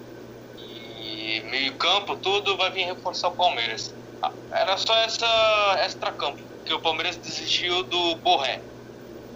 [1.26, 3.96] E meio campo, tudo vai vir reforçar o Palmeiras.
[4.22, 5.26] Ah, Era só essa
[5.84, 8.64] extra-campo, que o Palmeiras desistiu do Borré.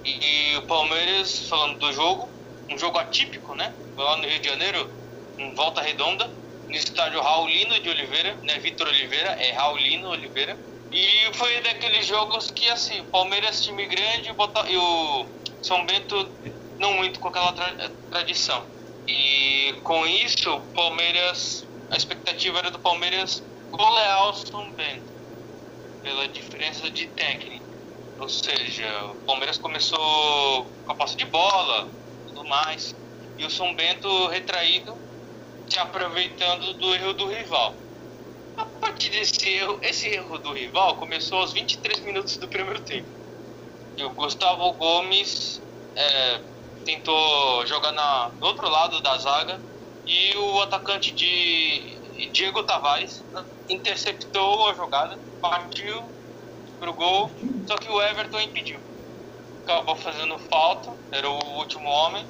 [0.04, 2.32] E o Palmeiras, falando do jogo,
[2.70, 3.74] um jogo atípico, né?
[3.96, 4.96] Lá no Rio de Janeiro,
[5.36, 6.32] em Volta Redonda,
[6.68, 8.58] no estádio Raulino de Oliveira, né?
[8.60, 10.56] Vitor Oliveira, é Raulino Oliveira.
[10.92, 15.28] E foi daqueles jogos que, assim, Palmeiras, time grande, bota- e o
[15.60, 16.38] São Bento
[16.78, 18.64] não muito com aquela tra- tradição.
[19.08, 25.12] E com isso, o Palmeiras, a expectativa era do Palmeiras golear o São Bento,
[26.02, 27.64] pela diferença de técnica.
[28.18, 29.98] Ou seja, o Palmeiras começou
[30.86, 31.88] com a posse de bola,
[32.28, 32.94] tudo mais,
[33.36, 34.94] e o São Bento retraído,
[35.68, 37.74] se aproveitando do erro do rival.
[38.56, 43.08] A partir desse erro, esse erro do rival começou aos 23 minutos do primeiro tempo.
[43.96, 45.60] E o Gustavo Gomes
[45.96, 46.40] é,
[46.84, 49.69] tentou jogar na, do outro lado da zaga
[50.10, 53.24] e o atacante de Diego Tavares
[53.68, 56.02] interceptou a jogada, partiu
[56.80, 57.30] pro gol,
[57.68, 58.80] só que o Everton impediu.
[59.64, 62.26] Acabou fazendo falta, era o último homem,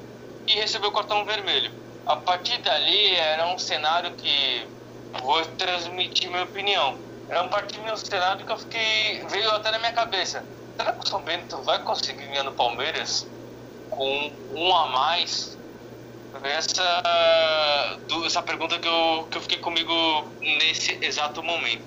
[0.47, 1.73] e recebeu o cartão vermelho.
[2.05, 4.69] A partir dali era um cenário que
[5.23, 6.99] vou transmitir minha opinião.
[7.31, 10.45] Era um partir um cenário que eu fiquei veio até na minha cabeça.
[10.77, 13.27] Será que o São Bento vai conseguir ganhar no Palmeiras
[13.89, 15.60] com um a mais?
[16.33, 17.03] Essa,
[18.25, 19.93] essa pergunta que eu, que eu fiquei comigo
[20.41, 21.87] nesse exato momento.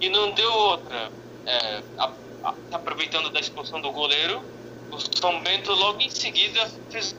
[0.00, 1.12] E não deu outra.
[1.46, 4.44] É, a- a- aproveitando da expulsão do goleiro,
[4.90, 7.14] o São Bento logo em seguida fez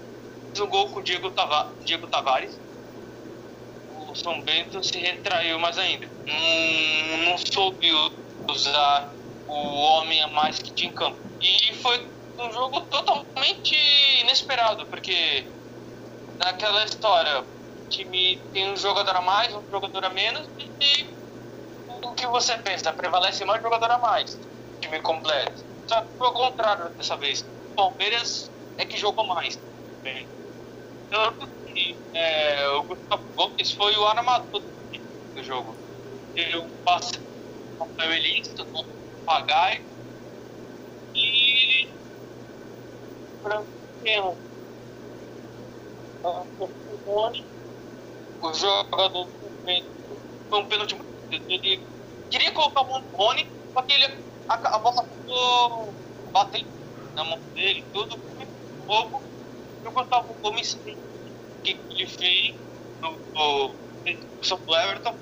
[0.59, 2.61] um gol com o Diego, Tava, Diego Tavares.
[3.87, 6.11] O São Bento se retraiu mais ainda.
[6.27, 7.87] Não, não soube
[8.49, 9.15] usar
[9.47, 11.21] o homem a mais que tinha em campo.
[11.41, 13.75] E foi um jogo totalmente
[14.21, 15.54] inesperado, porque
[16.39, 21.15] naquela história, o time tem um jogador a mais, um jogador a menos, e
[21.87, 22.93] o que você pensa?
[22.93, 24.39] Prevalece mais jogador a mais,
[24.81, 25.63] time completo.
[25.87, 27.41] Só que foi o contrário dessa vez.
[27.41, 29.57] O Palmeiras é que jogou mais.
[30.01, 30.27] Bem,
[31.65, 34.61] que é, o Gustavo Gomes foi o armador
[35.35, 35.75] do jogo.
[36.35, 36.69] Ele um
[37.77, 38.85] com o Emelista, com o
[39.25, 39.85] Pagai
[41.13, 41.87] e
[43.41, 43.69] Franco
[48.41, 49.29] O jogador
[50.49, 51.87] foi um pênalti muito ele
[52.29, 54.05] queria colocar o no Rony, só que ele,
[54.47, 55.95] a, a bola ficou
[56.33, 56.71] batendo
[57.15, 58.19] na mão dele, tudo
[58.85, 59.29] pouco.
[59.83, 62.55] E o Gustavo Gomes, o que ele fez
[63.01, 63.79] no, no,
[64.37, 65.17] no São do Everton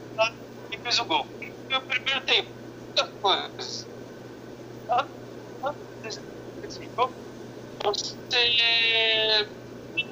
[0.71, 1.27] e fez o gol.
[1.41, 2.51] E o primeiro tempo,
[2.87, 3.89] muitas coisas.
[5.63, 6.23] Antes
[6.61, 7.15] desse jogo,
[7.83, 8.37] você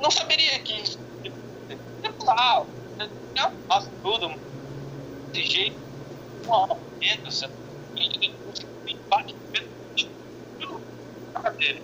[0.02, 1.00] não saberia que isso
[2.26, 2.68] tal,
[3.36, 4.30] já faz tudo
[5.32, 5.78] desse jeito,
[6.48, 7.44] um a menos,
[7.96, 9.36] ele bate
[11.34, 11.82] na dele.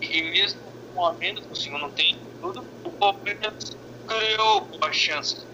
[0.00, 0.60] E mesmo
[0.94, 3.76] com a menos no segundo tempo, tudo, o Palmeiras
[4.06, 5.46] criou boas chances.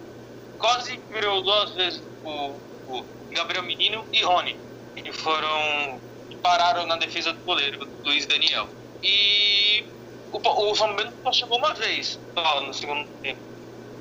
[0.57, 4.55] Quase criou duas vezes o, o Gabriel Menino e Rony,
[4.95, 5.99] que foram
[6.41, 8.67] pararam na defesa do goleiro, Luiz Daniel.
[9.01, 9.85] E
[10.33, 12.19] o, o São Bento só chegou uma vez
[12.65, 13.39] no segundo tempo.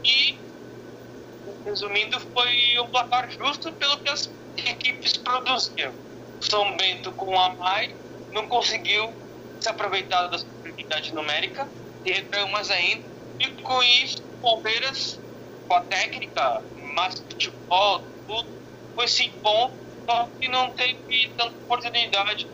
[0.05, 0.35] E
[1.65, 5.93] resumindo, foi um placar justo pelo que as equipes produziam.
[6.41, 7.95] O São Bento com a mais
[8.33, 9.13] não conseguiu
[9.61, 11.69] se aproveitar da superioridade numérica
[12.05, 13.05] e retraiu mais ainda.
[13.39, 15.21] E com isso, o Palmeiras,
[15.69, 16.63] com a técnica,
[16.95, 18.49] mais futebol, tudo,
[18.95, 19.75] foi se impondo,
[20.09, 22.47] só que não teve tanta oportunidade.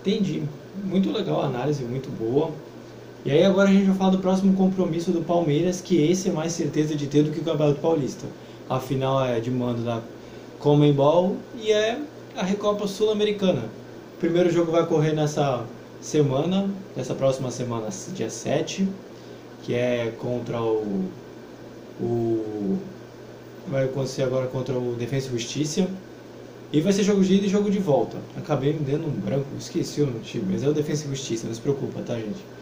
[0.00, 0.44] Entendi.
[0.74, 2.65] Muito legal a análise, muito boa.
[3.26, 6.32] E aí agora a gente vai falar do próximo compromisso do Palmeiras, que esse é
[6.32, 8.24] mais certeza de ter do que o Campeonato Paulista.
[8.70, 10.00] A final é de mando da
[10.60, 11.98] Comembol e é
[12.36, 13.64] a Recopa Sul-Americana.
[14.14, 15.64] O primeiro jogo vai ocorrer nessa
[16.00, 18.86] semana, nessa próxima semana, dia 7,
[19.64, 21.10] que é contra o.
[22.00, 22.78] o
[23.66, 25.88] vai acontecer agora contra o Defensa e Justiça.
[26.72, 28.18] E vai ser jogo de ida e jogo de volta.
[28.36, 31.54] Acabei me dando um branco, esqueci o time, mas é o Defensa e Justiça, não
[31.54, 32.54] se preocupa, tá, gente?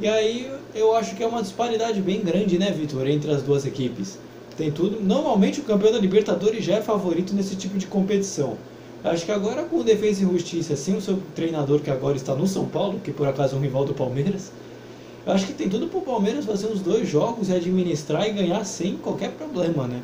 [0.00, 3.66] E aí eu acho que é uma disparidade bem grande, né, Vitor, entre as duas
[3.66, 4.18] equipes.
[4.56, 5.00] tem tudo.
[5.00, 8.56] Normalmente o campeão da Libertadores já é favorito nesse tipo de competição.
[9.04, 12.34] Acho que agora com o Defesa e Justiça, assim, o seu treinador que agora está
[12.34, 14.50] no São Paulo, que por acaso é um rival do Palmeiras,
[15.24, 18.32] eu acho que tem tudo para o Palmeiras fazer os dois jogos e administrar e
[18.32, 20.02] ganhar sem qualquer problema, né?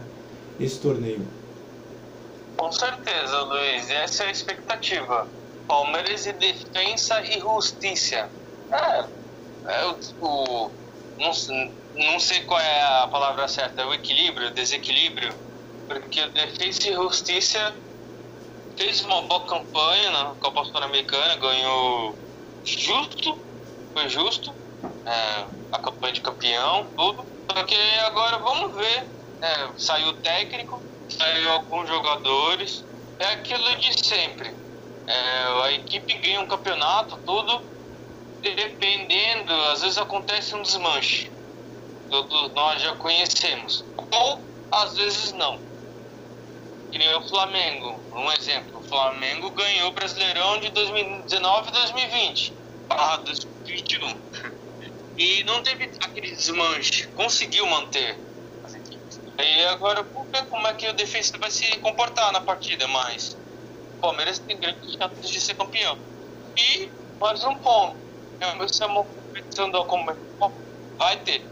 [0.61, 1.27] Esse torneio.
[2.57, 3.91] Com certeza, Luiz.
[3.91, 5.27] Essa é a expectativa.
[5.67, 8.29] Palmeiras e Defesa e Justiça.
[8.71, 9.05] É,
[9.67, 10.71] é o, o
[11.19, 11.31] não,
[11.95, 15.33] não sei qual é a palavra certa, é o equilíbrio, desequilíbrio,
[15.87, 17.75] porque o Defesa e Justiça
[18.77, 22.19] fez uma boa campanha na Copa Sul-Americana, ganhou
[22.65, 23.39] justo,
[23.93, 24.53] foi justo,
[25.07, 27.25] é, a campanha de campeão, tudo.
[27.51, 29.09] Só que agora vamos ver,
[29.41, 32.85] é, saiu o técnico, saiu alguns jogadores,
[33.19, 34.57] é aquilo de sempre.
[35.07, 37.74] É, a equipe ganha um campeonato, tudo,
[38.51, 41.31] dependendo, às vezes acontece um desmanche.
[42.11, 43.85] Todos nós já conhecemos.
[43.97, 45.59] Ou às vezes não.
[46.91, 48.81] Que nem o Flamengo, um exemplo.
[48.81, 52.53] O Flamengo ganhou o Brasileirão de 2019 e 2020.
[52.89, 54.55] Barra 2021.
[55.17, 57.07] E não teve aquele desmanche.
[57.15, 58.19] Conseguiu manter.
[59.39, 63.37] E agora vamos ver como é que o defesa vai se comportar na partida, mas
[63.97, 65.97] o Palmeiras tem grandes chances de ser campeão.
[66.57, 68.04] E mais um ponto
[68.41, 70.53] essa é uma competição da competição,
[70.99, 71.45] vai ter.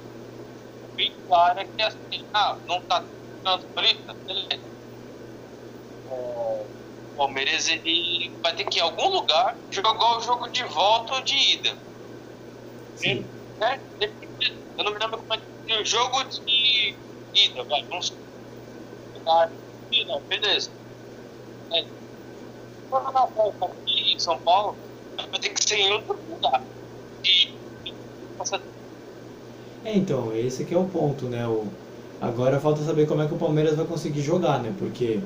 [0.95, 1.13] Bem
[1.57, 3.03] é que assim, ah, não tá
[3.43, 4.63] transferida, beleza.
[6.11, 6.67] É,
[7.13, 11.15] o Palmeiras ele vai ter que ir em algum lugar jogar o jogo de volta
[11.15, 11.77] ou de ida.
[12.97, 13.27] Sim.
[13.59, 13.81] Né?
[14.77, 16.97] Eu não me lembro como é que o jogo de
[17.35, 18.17] ida, vai, não sei.
[20.29, 20.71] Beleza.
[21.73, 21.85] É.
[22.91, 24.77] Quando na volta aqui em São Paulo,
[25.31, 26.63] vai ter que ser em outro lugar.
[27.25, 27.53] E.
[29.85, 31.47] É, então, esse é o ponto, né?
[31.47, 31.67] O...
[32.21, 34.73] Agora falta saber como é que o Palmeiras vai conseguir jogar, né?
[34.79, 35.19] Porque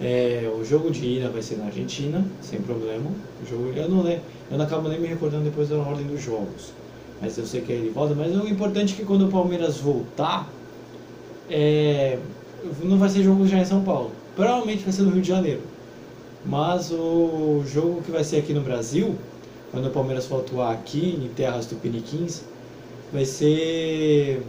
[0.00, 3.10] é, o jogo de ida vai ser na Argentina, sem problema.
[3.42, 4.20] O jogo, eu, não, eu
[4.50, 6.72] não acabo nem me recordando depois da ordem dos jogos.
[7.20, 8.14] Mas eu sei que é ele volta.
[8.14, 10.46] Mas o importante é que quando o Palmeiras voltar,
[11.48, 12.18] é,
[12.82, 14.12] não vai ser jogo já em São Paulo.
[14.34, 15.62] Provavelmente vai ser no Rio de Janeiro.
[16.46, 19.16] Mas o jogo que vai ser aqui no Brasil,
[19.72, 22.42] quando o Palmeiras for atuar aqui em terras tupiniquins,
[23.12, 24.42] vai ser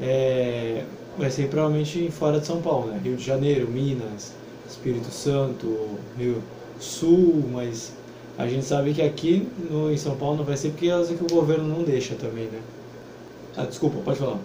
[0.00, 0.84] é,
[1.18, 3.00] vai ser provavelmente fora de São Paulo, né?
[3.04, 4.32] Rio de Janeiro, Minas,
[4.66, 6.42] Espírito Santo, Rio
[6.78, 7.92] Sul, mas
[8.38, 11.24] a gente sabe que aqui no, em São Paulo não vai ser porque é que
[11.24, 12.60] o governo não deixa também, né?
[13.56, 14.38] Ah, desculpa, pode falar.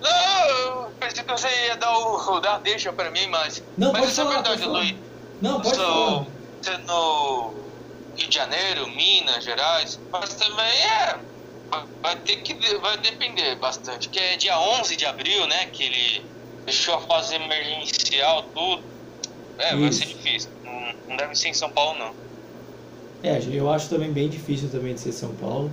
[0.00, 3.62] Não, eu pensei que você ia dar o dar deixa pra mim, mas.
[3.76, 4.64] Não, mas isso falar, é verdade.
[4.64, 5.09] Luiz.
[5.40, 7.54] Não, pode você no
[8.16, 11.16] Rio de Janeiro, Minas Gerais, mas também é.
[11.70, 12.54] vai- Vai ter que.
[12.78, 14.08] Vai depender bastante.
[14.08, 15.66] Que é dia 11 de abril, né?
[15.66, 16.26] Que ele
[16.64, 18.82] deixou a fase emergencial, tudo.
[19.58, 20.00] É, vai Isso.
[20.00, 20.50] ser difícil.
[20.64, 22.12] Não, não deve ser em São Paulo, não.
[23.22, 25.70] É, eu acho também bem difícil também de ser São Paulo,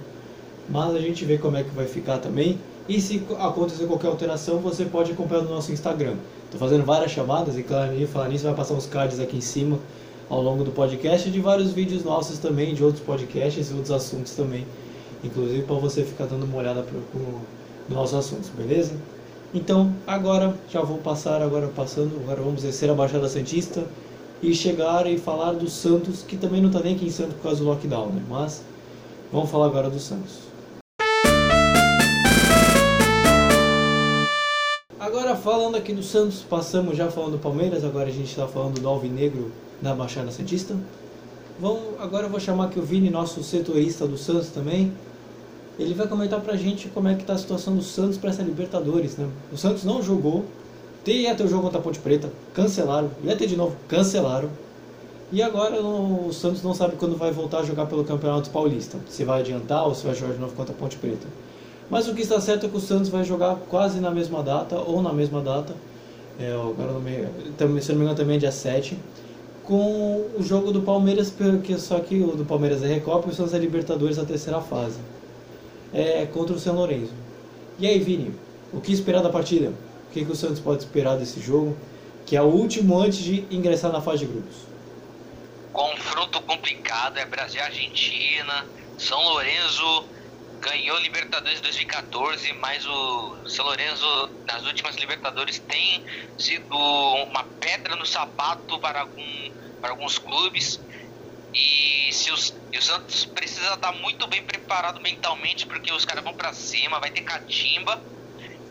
[0.70, 2.60] mas a gente vê como é que vai ficar também.
[2.88, 6.18] E se acontecer qualquer alteração, você pode acompanhar no nosso Instagram.
[6.52, 9.42] Tô fazendo várias chamadas e claro, e falar nisso vai passar uns cards aqui em
[9.42, 9.78] cima
[10.30, 13.92] ao longo do podcast e de vários vídeos nossos também, de outros podcasts e outros
[13.92, 14.66] assuntos também,
[15.24, 17.22] inclusive para você ficar dando uma olhada pro, pro,
[17.90, 18.94] nos nossos assuntos, beleza?
[19.54, 23.86] Então, agora já vou passar, agora passando, agora vamos descer a Baixada Santista
[24.42, 27.44] e chegar e falar do Santos, que também não está nem aqui em Santos por
[27.44, 28.22] causa do lockdown, né?
[28.30, 28.62] Mas
[29.32, 30.48] vamos falar agora do Santos.
[35.48, 38.86] Falando aqui do Santos, passamos já falando do Palmeiras, agora a gente está falando do
[38.90, 39.50] Alvinegro
[39.82, 40.76] da Baixada Santista.
[41.58, 44.92] Vamos, agora eu vou chamar aqui o Vini, nosso setorista do Santos também.
[45.80, 48.42] Ele vai comentar pra gente como é que tá a situação do Santos para essa
[48.42, 49.26] Libertadores, né?
[49.50, 50.44] O Santos não jogou,
[51.06, 54.50] ia ter o jogo contra a Ponte Preta, cancelaram, ia ter de novo, cancelaram.
[55.32, 58.98] E agora o Santos não sabe quando vai voltar a jogar pelo Campeonato Paulista.
[59.08, 61.26] Se vai adiantar ou se vai jogar de novo contra a Ponte Preta.
[61.90, 64.76] Mas o que está certo é que o Santos vai jogar quase na mesma data,
[64.78, 65.74] ou na mesma data,
[66.40, 66.94] é, agora
[67.58, 68.98] também, se não me engano também é dia 7,
[69.64, 73.36] com o jogo do Palmeiras, porque só que o do Palmeiras é Recopa e o
[73.36, 75.00] Santos é Libertadores a terceira fase.
[75.94, 77.14] É contra o São Lourenço.
[77.80, 78.34] E aí, Vini,
[78.74, 79.70] o que esperar da partida?
[80.10, 81.76] O que, que o Santos pode esperar desse jogo,
[82.26, 84.56] que é o último antes de ingressar na fase de grupos?
[85.74, 88.66] Confronto complicado, é Brasil e Argentina.
[88.98, 90.06] São Lourenço
[90.60, 96.04] ganhou Libertadores 2014, mas o São Lourenço nas últimas Libertadores tem
[96.38, 99.52] sido uma pedra no sapato para, algum,
[99.82, 100.80] para alguns clubes.
[101.54, 106.24] E, se os, e o Santos precisa estar muito bem preparado mentalmente, porque os caras
[106.24, 108.02] vão para cima, vai ter catimba.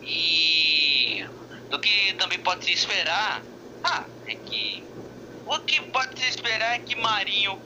[0.01, 1.25] E
[1.69, 3.43] do que também pode se esperar,
[3.83, 4.83] ah, é que
[5.45, 7.61] o que pode se esperar é que Marinho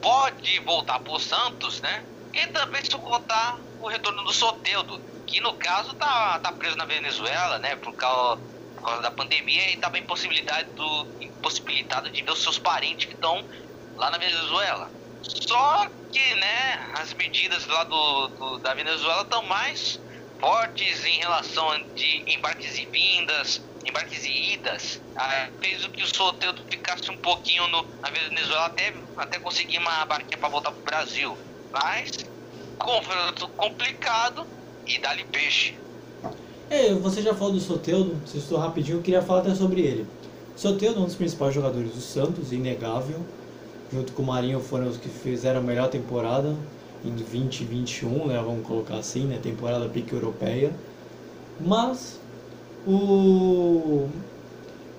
[0.00, 2.04] pode voltar pro Santos, né?
[2.36, 6.84] E também se contar o retorno do Soteudo, que no caso tá, tá preso na
[6.84, 7.76] Venezuela, né?
[7.76, 8.42] Por causa,
[8.74, 13.14] por causa da pandemia e tava impossibilidade do, impossibilitado de ver os seus parentes que
[13.14, 13.42] estão
[13.96, 14.92] lá na Venezuela.
[15.22, 20.00] Só que, né, as medidas lá do, do da Venezuela estão mais
[20.38, 25.02] fortes em relação de embarques e vindas, embarques e idas.
[25.16, 29.78] Ah, fez o que o Soteldo ficasse um pouquinho no, na Venezuela até, até conseguir
[29.78, 31.42] uma barquinha para voltar pro Brasil.
[31.82, 32.10] Mas,
[32.78, 34.46] confronto complicado
[34.86, 35.74] e dá-lhe peixe.
[36.70, 40.06] É, você já falou do Soteudo, se estou rapidinho, eu queria falar até sobre ele.
[40.56, 43.20] Soteudo é um dos principais jogadores do Santos, inegável.
[43.92, 46.56] Junto com o Marinho foram os que fizeram a melhor temporada
[47.04, 50.72] em 2021, né, vamos colocar assim, né, temporada pique europeia.
[51.60, 52.18] Mas
[52.86, 54.08] o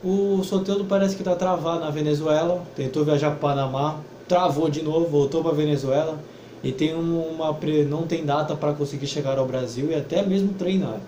[0.03, 5.07] o Soteldo parece que está travado na Venezuela, tentou viajar para Panamá, travou de novo,
[5.07, 6.17] voltou para Venezuela
[6.64, 10.99] e tem uma não tem data para conseguir chegar ao Brasil e até mesmo treinar.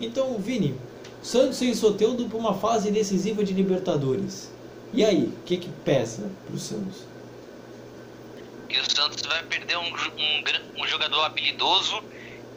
[0.00, 0.74] Então, Vini,
[1.22, 4.50] Santos sem Soteldo para uma fase decisiva de Libertadores.
[4.92, 7.04] E aí, o que que pesa para o Santos?
[8.68, 12.02] E o Santos vai perder um, um, um jogador habilidoso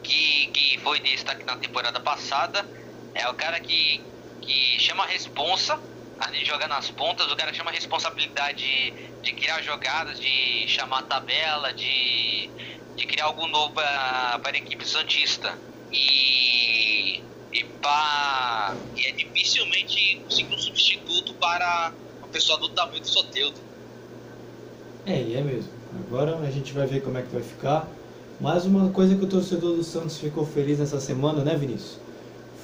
[0.02, 2.64] que, que foi destaque na temporada passada.
[3.14, 4.00] É o cara que,
[4.40, 5.78] que chama a responsa,
[6.18, 8.92] além de jogar nas pontas, o cara chama a responsabilidade de,
[9.22, 12.48] de criar jogadas, de chamar tabela, de,
[12.96, 15.58] de criar algo novo para a equipe Santista.
[15.92, 23.08] E, e, pra, e é dificilmente conseguir um substituto para uma pessoa do tamanho do
[23.08, 23.60] Soteudo.
[25.04, 25.70] É, e é mesmo.
[26.06, 27.86] Agora a gente vai ver como é que vai ficar.
[28.40, 31.98] Mais uma coisa que o torcedor do Santos ficou feliz nessa semana, né, Vinícius?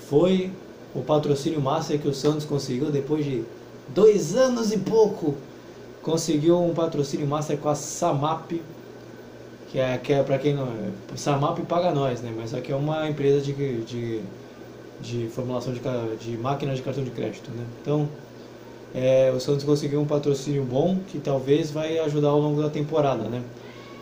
[0.09, 0.51] Foi
[0.95, 3.45] o patrocínio master que o Santos conseguiu depois de
[3.95, 5.35] dois anos e pouco.
[6.03, 8.53] Conseguiu um patrocínio master com a Samap,
[9.71, 10.69] que é, que é para quem não.
[11.17, 12.33] Samap paga nós, né?
[12.35, 14.21] Mas aqui é uma empresa de, de,
[15.01, 15.81] de formulação de,
[16.21, 17.65] de máquinas de cartão de crédito, né?
[17.83, 18.09] Então
[18.95, 23.25] é, o Santos conseguiu um patrocínio bom que talvez vai ajudar ao longo da temporada,
[23.25, 23.43] né?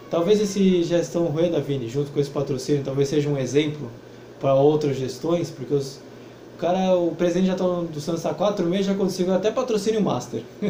[0.08, 3.90] Talvez esse gestão Rueda Vini, junto com esse patrocínio, talvez seja um exemplo
[4.38, 5.98] para outras gestões, porque os,
[6.56, 10.00] o cara, o presidente já tá do Santos há quatro meses já conseguiu até patrocínio
[10.00, 10.42] master.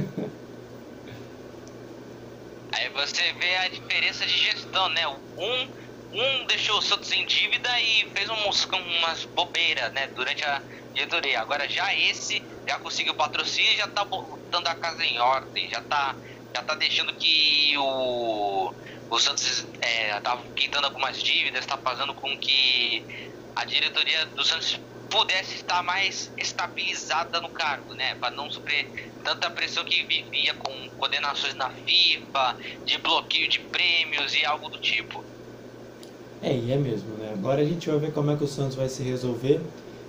[2.72, 5.07] Aí você vê a diferença de gestão, né?
[5.07, 5.68] Um,
[6.12, 10.09] um deixou o Santos em dívida e fez umas, umas bobeiras, né?
[10.09, 10.61] Durante a
[10.93, 11.41] diretoria.
[11.41, 16.16] Agora já esse já conseguiu patrocínio já tá botando a casa em ordem, já tá,
[16.53, 18.74] já tá deixando que o,
[19.09, 23.05] o Santos é, tá quitando algumas dívidas, está fazendo com que
[23.55, 24.80] a diretoria do Santos
[25.11, 30.88] pudesse estar mais estabilizada no cargo, né, para não sofrer tanta pressão que vivia com
[30.98, 35.24] condenações na FIFA, de bloqueio de prêmios e algo do tipo.
[36.42, 37.32] É, e é mesmo, né?
[37.32, 39.61] Agora a gente vai ver como é que o Santos vai se resolver.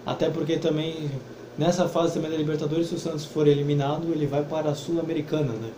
[0.05, 1.09] Até porque também
[1.57, 5.53] nessa fase também da Libertadores, se o Santos for eliminado, ele vai para a Sul-Americana,
[5.53, 5.69] né?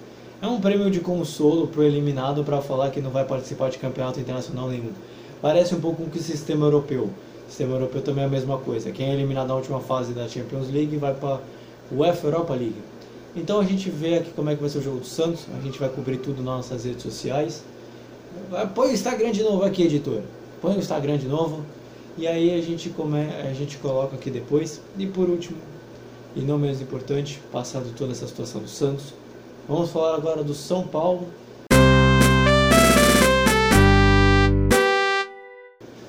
[0.41, 4.19] É um prêmio de consolo pro eliminado para falar que não vai participar de campeonato
[4.19, 4.91] internacional nenhum.
[5.41, 7.09] Parece um pouco com o sistema europeu.
[7.49, 8.91] Sistema europeu também é a mesma coisa.
[8.91, 11.39] Quem é eliminado na última fase da Champions League vai para
[11.91, 12.81] o UEFA Europa League.
[13.35, 15.45] Então a gente vê aqui como é que vai ser o jogo do Santos.
[15.57, 17.63] A gente vai cobrir tudo nas nossas redes sociais.
[18.75, 20.21] Põe o Instagram de novo aqui, editor.
[20.61, 21.63] Põe o Instagram de novo.
[22.17, 24.81] E aí a gente, come, a gente coloca aqui depois.
[24.97, 25.57] E por último,
[26.35, 29.13] e não menos importante, passado toda essa situação do Santos,
[29.67, 31.27] vamos falar agora do São Paulo.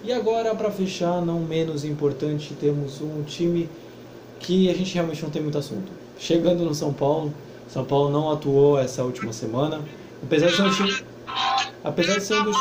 [0.02, 3.68] E agora, para fechar, não menos importante, temos um time
[4.38, 5.92] que a gente realmente não tem muito assunto.
[6.18, 7.34] Chegando no São Paulo,
[7.68, 9.80] São Paulo não atuou essa última semana,
[10.22, 11.04] apesar de ser um time.
[11.84, 12.56] Apesar de ser um dos.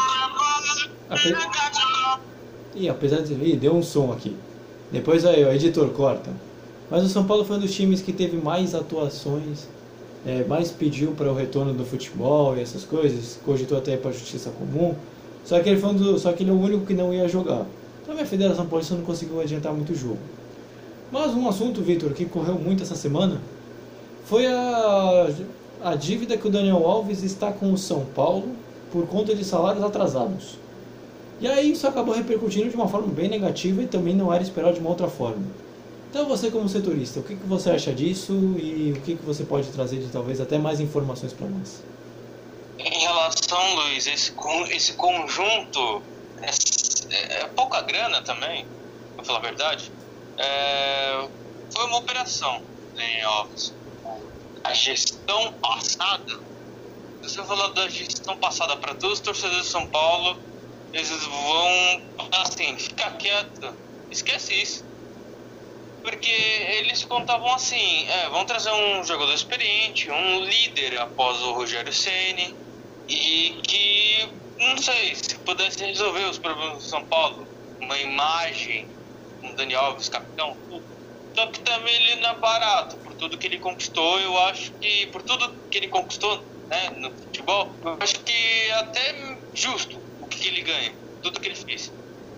[2.75, 3.33] Ih, apesar de.
[3.33, 4.35] Ih, deu um som aqui.
[4.91, 6.31] Depois aí, o editor, corta.
[6.91, 9.67] Mas o São Paulo foi um dos times que teve mais atuações,
[10.25, 14.13] é, mais pediu para o retorno do futebol e essas coisas, cogitou até para a
[14.13, 14.93] justiça comum.
[15.43, 17.27] Só que, ele foi um do, só que ele é o único que não ia
[17.27, 17.65] jogar.
[18.01, 20.19] Então a Federação Paulista não conseguiu adiantar muito o jogo.
[21.11, 23.41] Mas um assunto, Vitor, que correu muito essa semana
[24.25, 25.27] foi a,
[25.83, 28.49] a dívida que o Daniel Alves está com o São Paulo
[28.91, 30.57] por conta de salários atrasados.
[31.41, 34.73] E aí isso acabou repercutindo de uma forma bem negativa e também não era esperado
[34.73, 35.43] de uma outra forma.
[36.09, 39.43] Então você como setorista, o que, que você acha disso e o que, que você
[39.43, 41.81] pode trazer de talvez até mais informações para nós?
[42.79, 44.33] Em relação, Luiz, esse,
[44.71, 46.01] esse conjunto
[46.41, 48.65] é, é pouca grana também,
[49.17, 49.91] para falar a verdade.
[50.39, 51.29] É,
[51.73, 52.63] foi uma operação,
[52.95, 53.73] Daniel Alves.
[54.63, 56.39] A gestão passada,
[57.21, 60.41] se você falar da gestão passada para todos os torcedores de São Paulo,
[60.93, 62.01] eles vão,
[62.43, 63.75] assim, ficar quieto,
[64.09, 64.85] esquece isso.
[66.01, 71.91] Porque eles contavam assim, é, vão trazer um jogador experiente, um líder após o Rogério
[71.91, 72.68] Ceni
[73.09, 74.29] e que,
[74.59, 77.47] não sei, se pudesse resolver os problemas do São Paulo,
[77.81, 78.87] uma imagem,
[79.43, 80.55] um Dani Alves, capitão,
[81.35, 85.07] só que também ele não é barato, por tudo que ele conquistou, eu acho que,
[85.07, 90.27] por tudo que ele conquistou né, no futebol, eu acho que é até justo o
[90.27, 91.93] que ele ganha, tudo que ele fez.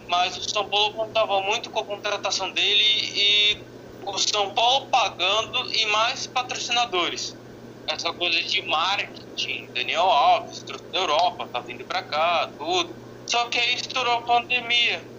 [0.08, 3.66] Mas o São Paulo contava muito com a contratação dele e
[4.06, 7.41] o São Paulo pagando e mais patrocinadores.
[7.88, 12.98] Essa coisa de marketing, Daniel Alves, da Europa, tá vindo pra cá, tudo.
[13.30, 15.12] Só que aí estourou a pandemia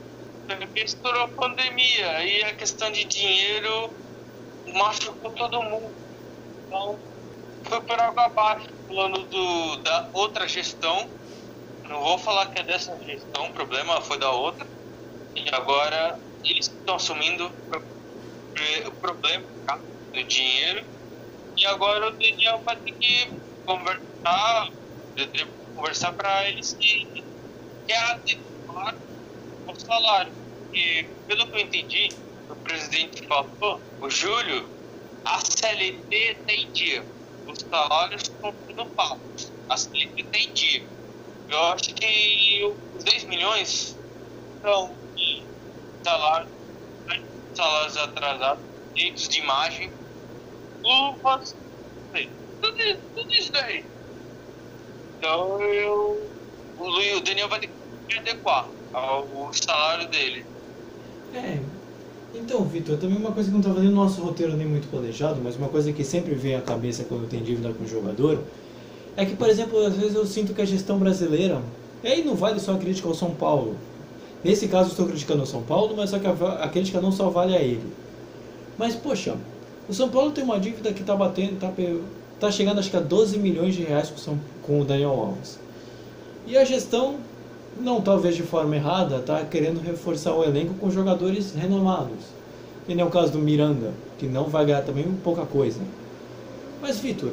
[0.76, 3.94] estourou a pandemia e a questão de dinheiro
[4.74, 5.96] machucou todo mundo.
[6.66, 7.00] Então,
[7.66, 8.68] foi por água abaixo.
[8.86, 11.10] Falando do, da outra gestão,
[11.88, 14.66] não vou falar que é dessa gestão, o problema foi da outra.
[15.34, 17.46] E agora eles estão assumindo
[18.86, 19.48] o problema
[20.12, 20.86] do dinheiro.
[21.57, 24.72] E agora o Daniel vai ter que conversar,
[25.74, 27.24] conversar para eles que,
[27.86, 29.03] que adequar
[29.66, 30.34] o salário.
[30.72, 34.72] E pelo que eu entendi, o presidente falou, o Júlio,
[35.24, 37.09] a CLT tem dia.
[37.46, 39.53] Os salários estão tudo pagos.
[39.68, 40.88] A CLT tem dia.
[41.48, 44.00] Eu acho que os 10 milhões
[44.64, 44.98] são
[46.05, 46.53] salários,
[47.55, 50.01] salários atrasados, direitos de imagem,
[50.83, 51.55] luvas,
[52.61, 52.76] tudo,
[53.14, 53.85] tudo isso daí.
[55.18, 56.20] Então eu,
[56.78, 57.70] o Daniel vai ter
[58.09, 60.45] que adequar ao salário dele.
[61.35, 61.59] É.
[62.35, 65.57] Então, Vitor, também uma coisa que não estava no nosso roteiro nem muito planejado, mas
[65.57, 68.43] uma coisa que sempre vem à cabeça quando tem dívida com o jogador,
[69.16, 71.61] é que, por exemplo, às vezes eu sinto que a gestão brasileira,
[72.03, 73.76] e aí não vale só a crítica ao São Paulo.
[74.43, 77.28] Nesse caso estou criticando o São Paulo, mas só que a, a crítica não só
[77.28, 77.93] vale a ele.
[78.78, 79.37] Mas, poxa,
[79.89, 81.72] o São Paulo tem uma dívida que está batendo, está
[82.41, 85.59] tá chegando acho que a 12 milhões de reais com, com o Daniel Alves.
[86.47, 87.16] E a gestão
[87.80, 92.33] não talvez de forma errada, está querendo reforçar o elenco com jogadores renomados.
[92.89, 95.80] E nem o caso do Miranda, que não vai ganhar também pouca coisa.
[96.80, 97.30] Mas, Vitor,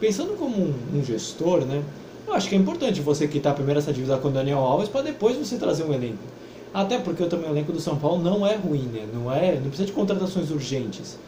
[0.00, 1.82] pensando como um, um, gestor, né,
[2.26, 5.02] eu acho que é importante você quitar primeiro essa dívida com o Daniel Alves para
[5.02, 6.18] depois você trazer um elenco.
[6.74, 9.06] Até porque também o elenco do São Paulo não é ruim, né?
[9.12, 11.18] não, é, não precisa de contratações urgentes.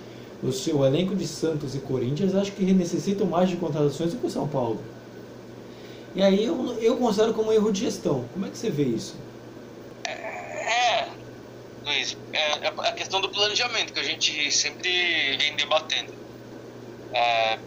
[0.42, 4.26] O seu elenco de Santos e Corinthians acho que necessitam mais de contratações do que
[4.26, 4.82] o São Paulo.
[6.14, 8.28] E aí eu, eu considero como um erro de gestão.
[8.32, 9.14] Como é que você vê isso?
[10.04, 11.08] É, é
[11.84, 16.12] Luiz, é, é a questão do planejamento que a gente sempre vem debatendo.
[17.14, 17.58] É,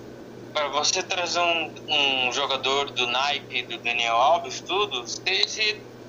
[0.54, 5.22] para você trazer um, um, jogador do naipe do Daniel Alves, tudo, você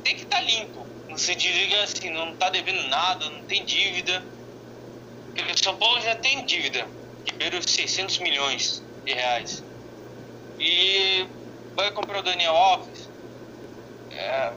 [0.05, 0.87] tem que estar tá limpo.
[1.09, 4.23] No sentido de assim, não está devendo nada, não tem dívida.
[5.43, 6.87] O São Paulo já tem dívida,
[7.25, 9.63] que beira 600 milhões de reais.
[10.59, 11.27] E
[11.75, 13.11] vai comprar o Daniel Alves.
[14.11, 14.53] É,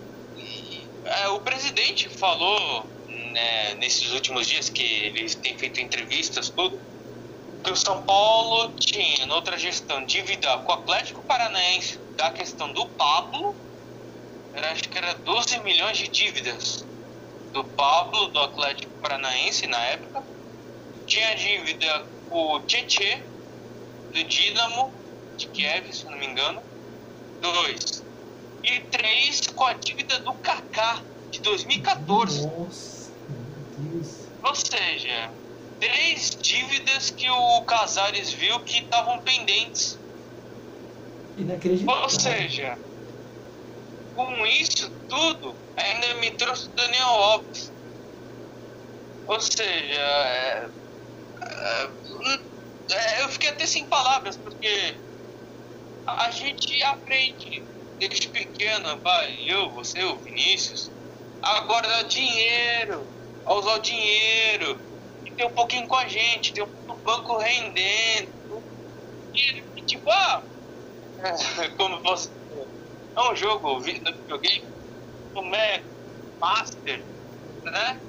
[1.05, 6.79] é, o presidente falou né, nesses últimos dias que ele tem feito entrevistas tudo
[7.63, 12.85] que o São Paulo tinha noutra gestão dívida com o Atlético Paranaense da questão do
[12.89, 13.55] Pablo
[14.53, 16.85] era, acho que era 12 milhões de dívidas
[17.51, 20.23] do Pablo do Atlético Paranaense na época
[21.09, 23.19] tinha dívida com o Tietê
[24.13, 24.93] do Dinamo
[25.35, 26.61] de Kiev se não me engano
[27.41, 28.03] dois.
[28.63, 31.01] E três com a dívida do Kaká
[31.31, 32.47] de 2014.
[32.47, 34.27] Nossa, meu Deus.
[34.43, 35.31] Ou seja,
[35.79, 39.97] três dívidas que o Casares viu que estavam pendentes.
[41.37, 42.03] Inacreditável.
[42.03, 42.77] Ou seja,
[44.15, 47.71] com isso tudo, ainda me trouxe o Daniel Alves.
[49.27, 50.69] Ou seja, é,
[53.21, 54.95] eu fiquei até sem palavras, porque
[56.05, 57.63] a gente aprende
[57.99, 60.89] desde pequeno, vai, eu, você, o Vinícius,
[61.41, 63.05] a guardar dinheiro,
[63.45, 64.79] a usar o dinheiro,
[65.25, 68.63] e ter um pouquinho com a gente, ter um banco rendendo.
[69.33, 70.43] E, tipo, ah,
[71.77, 72.29] como você.
[73.15, 74.67] É um jogo do videogame,
[75.33, 75.83] como é
[76.39, 77.03] Master,
[77.65, 77.99] né?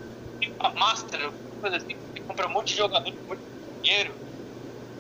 [0.41, 3.43] Tipo, Master, coisa assim, que compra um monte de jogador com muito
[3.83, 4.17] dinheiro.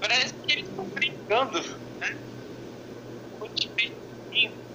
[0.00, 1.60] Parece que eles estão brincando,
[2.00, 2.20] né?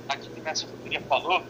[0.10, 1.48] aqui que nessa família falou.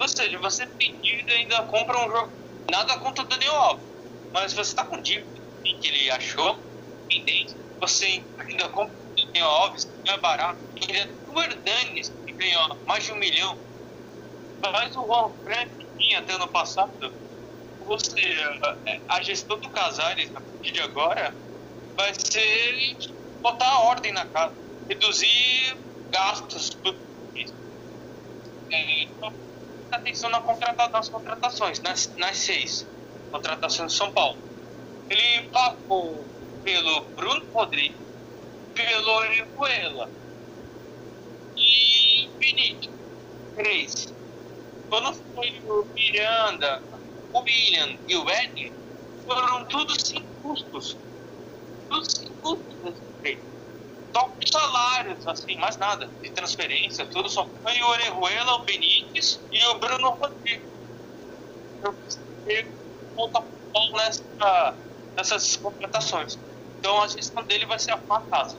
[0.00, 2.32] Ou seja, você e ainda compra um jogo.
[2.70, 3.86] Nada contra o Daniel Alves.
[4.32, 5.28] Mas você está com dívida.
[5.62, 6.58] que ele achou,
[7.08, 7.56] pendente.
[7.80, 10.60] Você ainda compra o Daniel Alves, não é barato.
[10.80, 13.58] Ainda o Hernanes, que ganhou mais de um milhão.
[14.62, 16.90] Mas o Juan Frank tinha até ano passado.
[17.90, 18.20] Você,
[19.08, 21.34] a gestão do Casares, a partir de agora,
[21.96, 22.96] vai ser
[23.40, 24.54] botar ordem na casa,
[24.88, 25.76] reduzir
[26.08, 26.70] gastos.
[28.70, 29.08] É,
[29.90, 32.86] atenção na contrata, nas contratações, nas, nas seis
[33.32, 34.38] contratações de São Paulo.
[35.08, 36.24] Ele pagou
[36.62, 37.98] pelo Bruno Rodrigues,
[38.72, 40.08] pelo Orihuela
[41.56, 42.94] e Benítez.
[43.56, 44.14] Três.
[44.88, 46.89] Quando foi o Miranda,
[47.32, 48.72] o William e o Ed,
[49.26, 50.96] foram todos sem custos.
[51.88, 52.94] Todos sem custos
[54.12, 56.08] Só com salários, assim, mais nada.
[56.22, 60.68] De transferência, tudo só foi o Orejuela, o Benítez e o Bruno Rodrigues.
[62.46, 62.64] Eu
[63.16, 63.44] voltar
[63.92, 64.74] nessa,
[65.16, 66.38] nessas contratações.
[66.78, 68.56] Então a gestão dele vai ser a casa.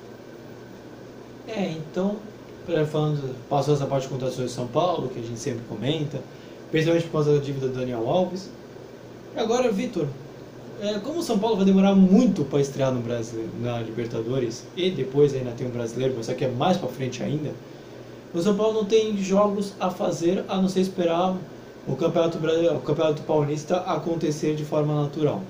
[1.47, 2.19] É, então,
[2.91, 6.21] falando, passou essa parte de contratações de São Paulo, que a gente sempre comenta,
[6.69, 8.49] principalmente por causa da dívida do Daniel Alves.
[9.35, 10.07] Agora, Vitor,
[10.81, 14.89] é, como o São Paulo vai demorar muito para estrear no Brasil, na Libertadores, e
[14.89, 17.51] depois ainda tem o um brasileiro, mas que é mais para frente ainda,
[18.33, 21.35] o São Paulo não tem jogos a fazer a não ser esperar
[21.87, 25.41] o Campeonato, o Campeonato Paulista acontecer de forma natural.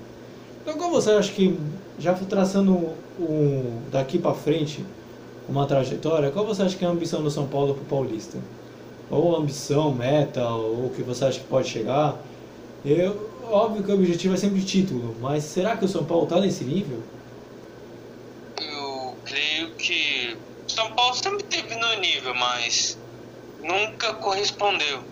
[0.61, 1.57] Então, como você acha que,
[1.97, 4.85] já traçando um, daqui para frente
[5.49, 8.37] uma trajetória, qual você acha que é a ambição do São Paulo para o Paulista?
[9.09, 12.17] Ou ambição, meta, ou o que você acha que pode chegar?
[12.85, 16.39] Eu, óbvio que o objetivo é sempre título, mas será que o São Paulo está
[16.39, 17.03] nesse nível?
[18.59, 20.37] Eu creio que
[20.67, 22.97] o São Paulo sempre esteve no nível, mas
[23.61, 25.03] nunca correspondeu.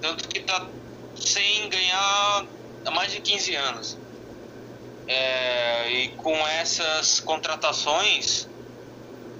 [0.00, 0.66] Tanto que está
[1.16, 2.46] sem ganhar
[2.84, 3.98] há mais de 15 anos.
[5.06, 8.48] É, e com essas contratações,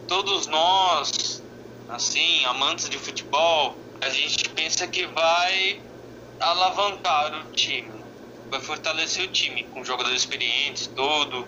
[0.08, 1.42] todos nós,
[1.88, 5.80] assim, amantes de futebol, a gente pensa que vai
[6.40, 7.99] alavancar o time,
[8.50, 11.46] vai fortalecer o time com jogadores experientes, todo.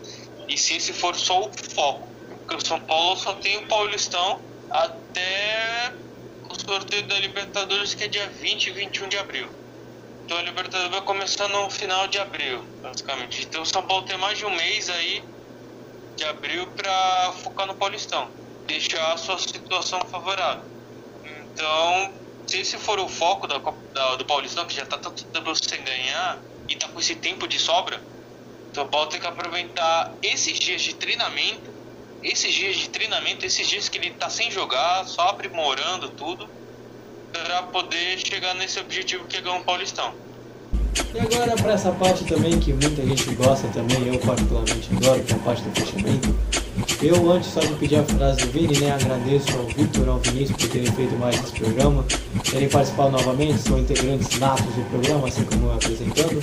[0.48, 4.40] E se esse for só o foco, porque o São Paulo só tem o Paulistão
[4.70, 5.92] até
[6.48, 9.48] o sorteio da Libertadores que é dia 20 e 21 de abril.
[10.24, 13.42] Então a Libertadores vai começar no final de abril, basicamente.
[13.42, 15.24] Então o São Paulo tem mais de um mês aí
[16.16, 18.28] de abril para focar no Paulistão,
[18.66, 20.64] deixar a sua situação favorável.
[21.24, 22.12] Então,
[22.46, 25.82] se esse for o foco da, da do Paulistão, que já está tanto tempo sem
[25.82, 26.38] ganhar
[26.72, 28.02] e está com esse tempo de sobra,
[28.70, 31.72] o São Paulo tem que aproveitar esses dias de treinamento
[32.22, 36.48] esses dias de treinamento, esses dias que ele está sem jogar, só aprimorando tudo,
[37.32, 40.14] para poder chegar nesse objetivo que é ganhar um Paulistão.
[41.14, 45.32] E agora para essa parte também que muita gente gosta também, eu particularmente adoro, que
[45.32, 46.31] é a parte do fechamento.
[47.02, 50.56] Eu antes só de pedir a frase do Vini, né, agradeço ao Victor ao Vinícius
[50.56, 52.04] por terem feito mais esse programa,
[52.50, 56.40] terem participado novamente, são integrantes natos do programa, assim como eu apresentando.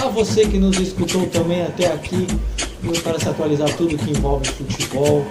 [0.00, 2.26] A você que nos escutou também até aqui,
[3.02, 5.26] para se atualizar tudo que envolve futebol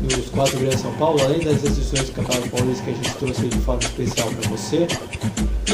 [0.00, 3.42] dos quatro grandes São Paulo, além das restrições do Campeonato Paulista que a gente trouxe
[3.48, 4.86] de forma especial para você.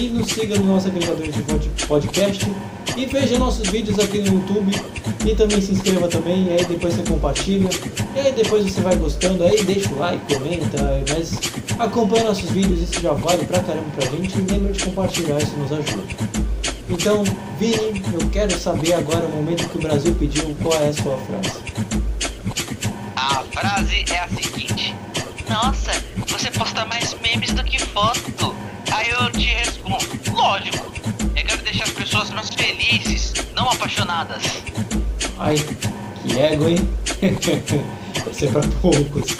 [0.00, 2.50] E nos siga no nosso agregador de podcast
[2.96, 4.72] e veja nossos vídeos aqui no YouTube
[5.24, 7.68] e também se inscreva também, aí depois você compartilha,
[8.14, 11.32] e aí depois você vai gostando, aí deixa o like, comenta, mas
[11.78, 15.56] acompanha nossos vídeos, isso já vale pra caramba pra gente e lembra de compartilhar, isso
[15.56, 16.02] nos ajuda.
[16.90, 17.24] Então,
[17.58, 21.16] Vini, eu quero saber agora o momento que o Brasil pediu qual é a sua
[21.16, 22.04] frase.
[23.56, 24.94] A frase é a seguinte:
[25.48, 25.92] Nossa,
[26.28, 28.54] você posta mais memes do que foto.
[28.92, 30.92] Aí eu te respondo: Lógico,
[31.36, 34.42] eu quero deixar as pessoas mais felizes, não apaixonadas.
[35.38, 36.88] Ai, que ego, hein?
[38.24, 39.36] Vai ser pra poucos.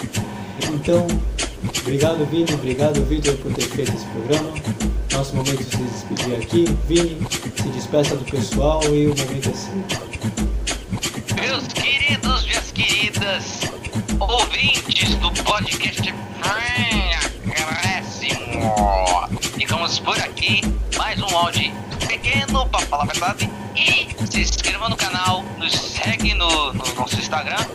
[0.73, 1.07] Então,
[1.81, 4.53] obrigado, Vini, obrigado, Vitor, por ter feito esse programa
[5.15, 6.65] nosso momento de se despedir aqui.
[6.87, 7.17] Vini,
[7.55, 9.73] se despeça do pessoal e o momento é seu.
[11.41, 13.61] Meus queridos, minhas queridas,
[14.19, 16.13] ouvintes do podcast
[17.51, 18.73] Acréscimo.
[19.57, 20.61] Ficamos por aqui,
[20.97, 21.71] mais um áudio
[22.07, 23.49] pequeno para falar a verdade.
[23.75, 27.65] E se inscreva no canal, nos segue no, no nosso Instagram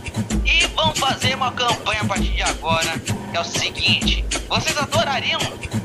[0.45, 2.99] e vamos fazer uma campanha a partir de agora.
[2.99, 5.41] Que é o seguinte: vocês adorariam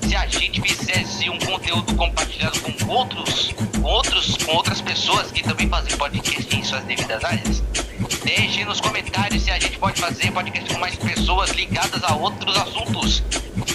[0.08, 5.44] se a gente fizesse um conteúdo compartilhado com outros, com outros, com outras pessoas que
[5.44, 7.64] também fazem podcast em suas devidas áreas?
[8.26, 12.58] Deixe nos comentários se a gente pode fazer podcast com mais pessoas ligadas a outros
[12.58, 13.24] assuntos.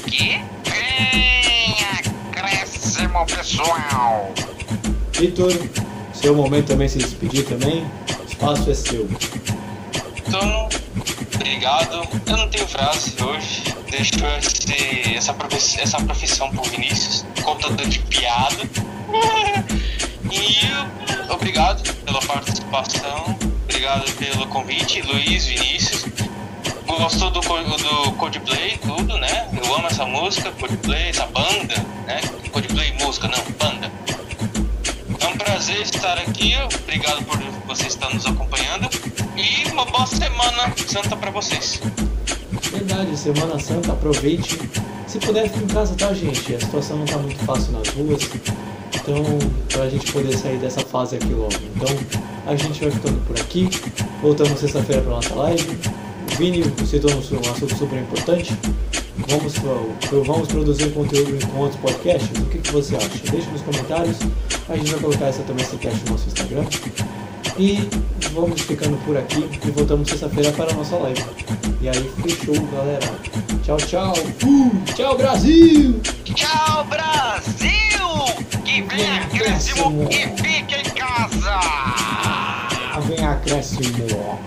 [0.08, 4.34] Que venha crescimento pessoal.
[5.12, 5.52] Vitor,
[6.12, 7.88] seu momento também se despedir também.
[8.28, 9.08] espaço é seu.
[10.16, 10.68] Então,
[11.32, 12.08] obrigado.
[12.26, 13.62] Eu não tenho frase hoje.
[13.88, 18.68] Deixo esse, essa, profissão, essa profissão pro Vinícius, contador de piada.
[20.32, 23.49] E obrigado pela participação.
[23.80, 26.04] Obrigado pelo convite, Luiz, Vinícius.
[26.86, 28.12] Gostou do, do
[28.86, 29.48] tudo, né?
[29.56, 31.74] Eu amo essa música, Coldplay, essa banda,
[32.06, 32.20] né?
[32.52, 33.90] Coldplay música, não, banda.
[35.18, 36.52] É um prazer estar aqui.
[36.82, 38.90] Obrigado por você estar nos acompanhando.
[39.34, 41.80] E uma boa semana santa para vocês.
[42.70, 44.58] Verdade, Semana Santa, aproveite.
[45.06, 46.54] Se puder, fique em casa, tá, gente?
[46.54, 48.28] A situação não tá muito fácil nas ruas.
[48.94, 49.24] Então,
[49.72, 51.54] pra gente poder sair dessa fase aqui logo.
[51.74, 51.88] Então,
[52.50, 53.68] a gente vai ficando por aqui.
[54.20, 55.78] Voltamos sexta-feira pra nossa live.
[56.32, 58.56] O Vini citou um assunto super importante.
[59.28, 59.54] Vamos,
[60.26, 62.30] vamos produzir conteúdo em outros podcasts?
[62.38, 63.08] O que, que você acha?
[63.30, 64.18] Deixe nos comentários.
[64.68, 66.64] A gente vai colocar essa também esse cast no nosso Instagram.
[67.56, 67.88] E
[68.32, 71.24] vamos ficando por aqui e voltamos sexta-feira para a nossa live.
[71.80, 73.14] E aí, fechou, galera.
[73.62, 74.14] Tchau, tchau.
[74.44, 76.00] Uh, tchau, Brasil!
[76.24, 77.70] Tchau, Brasil!
[78.64, 82.39] Que venha acréscimo e fique em casa!
[83.06, 84.38] Vem acréscimo.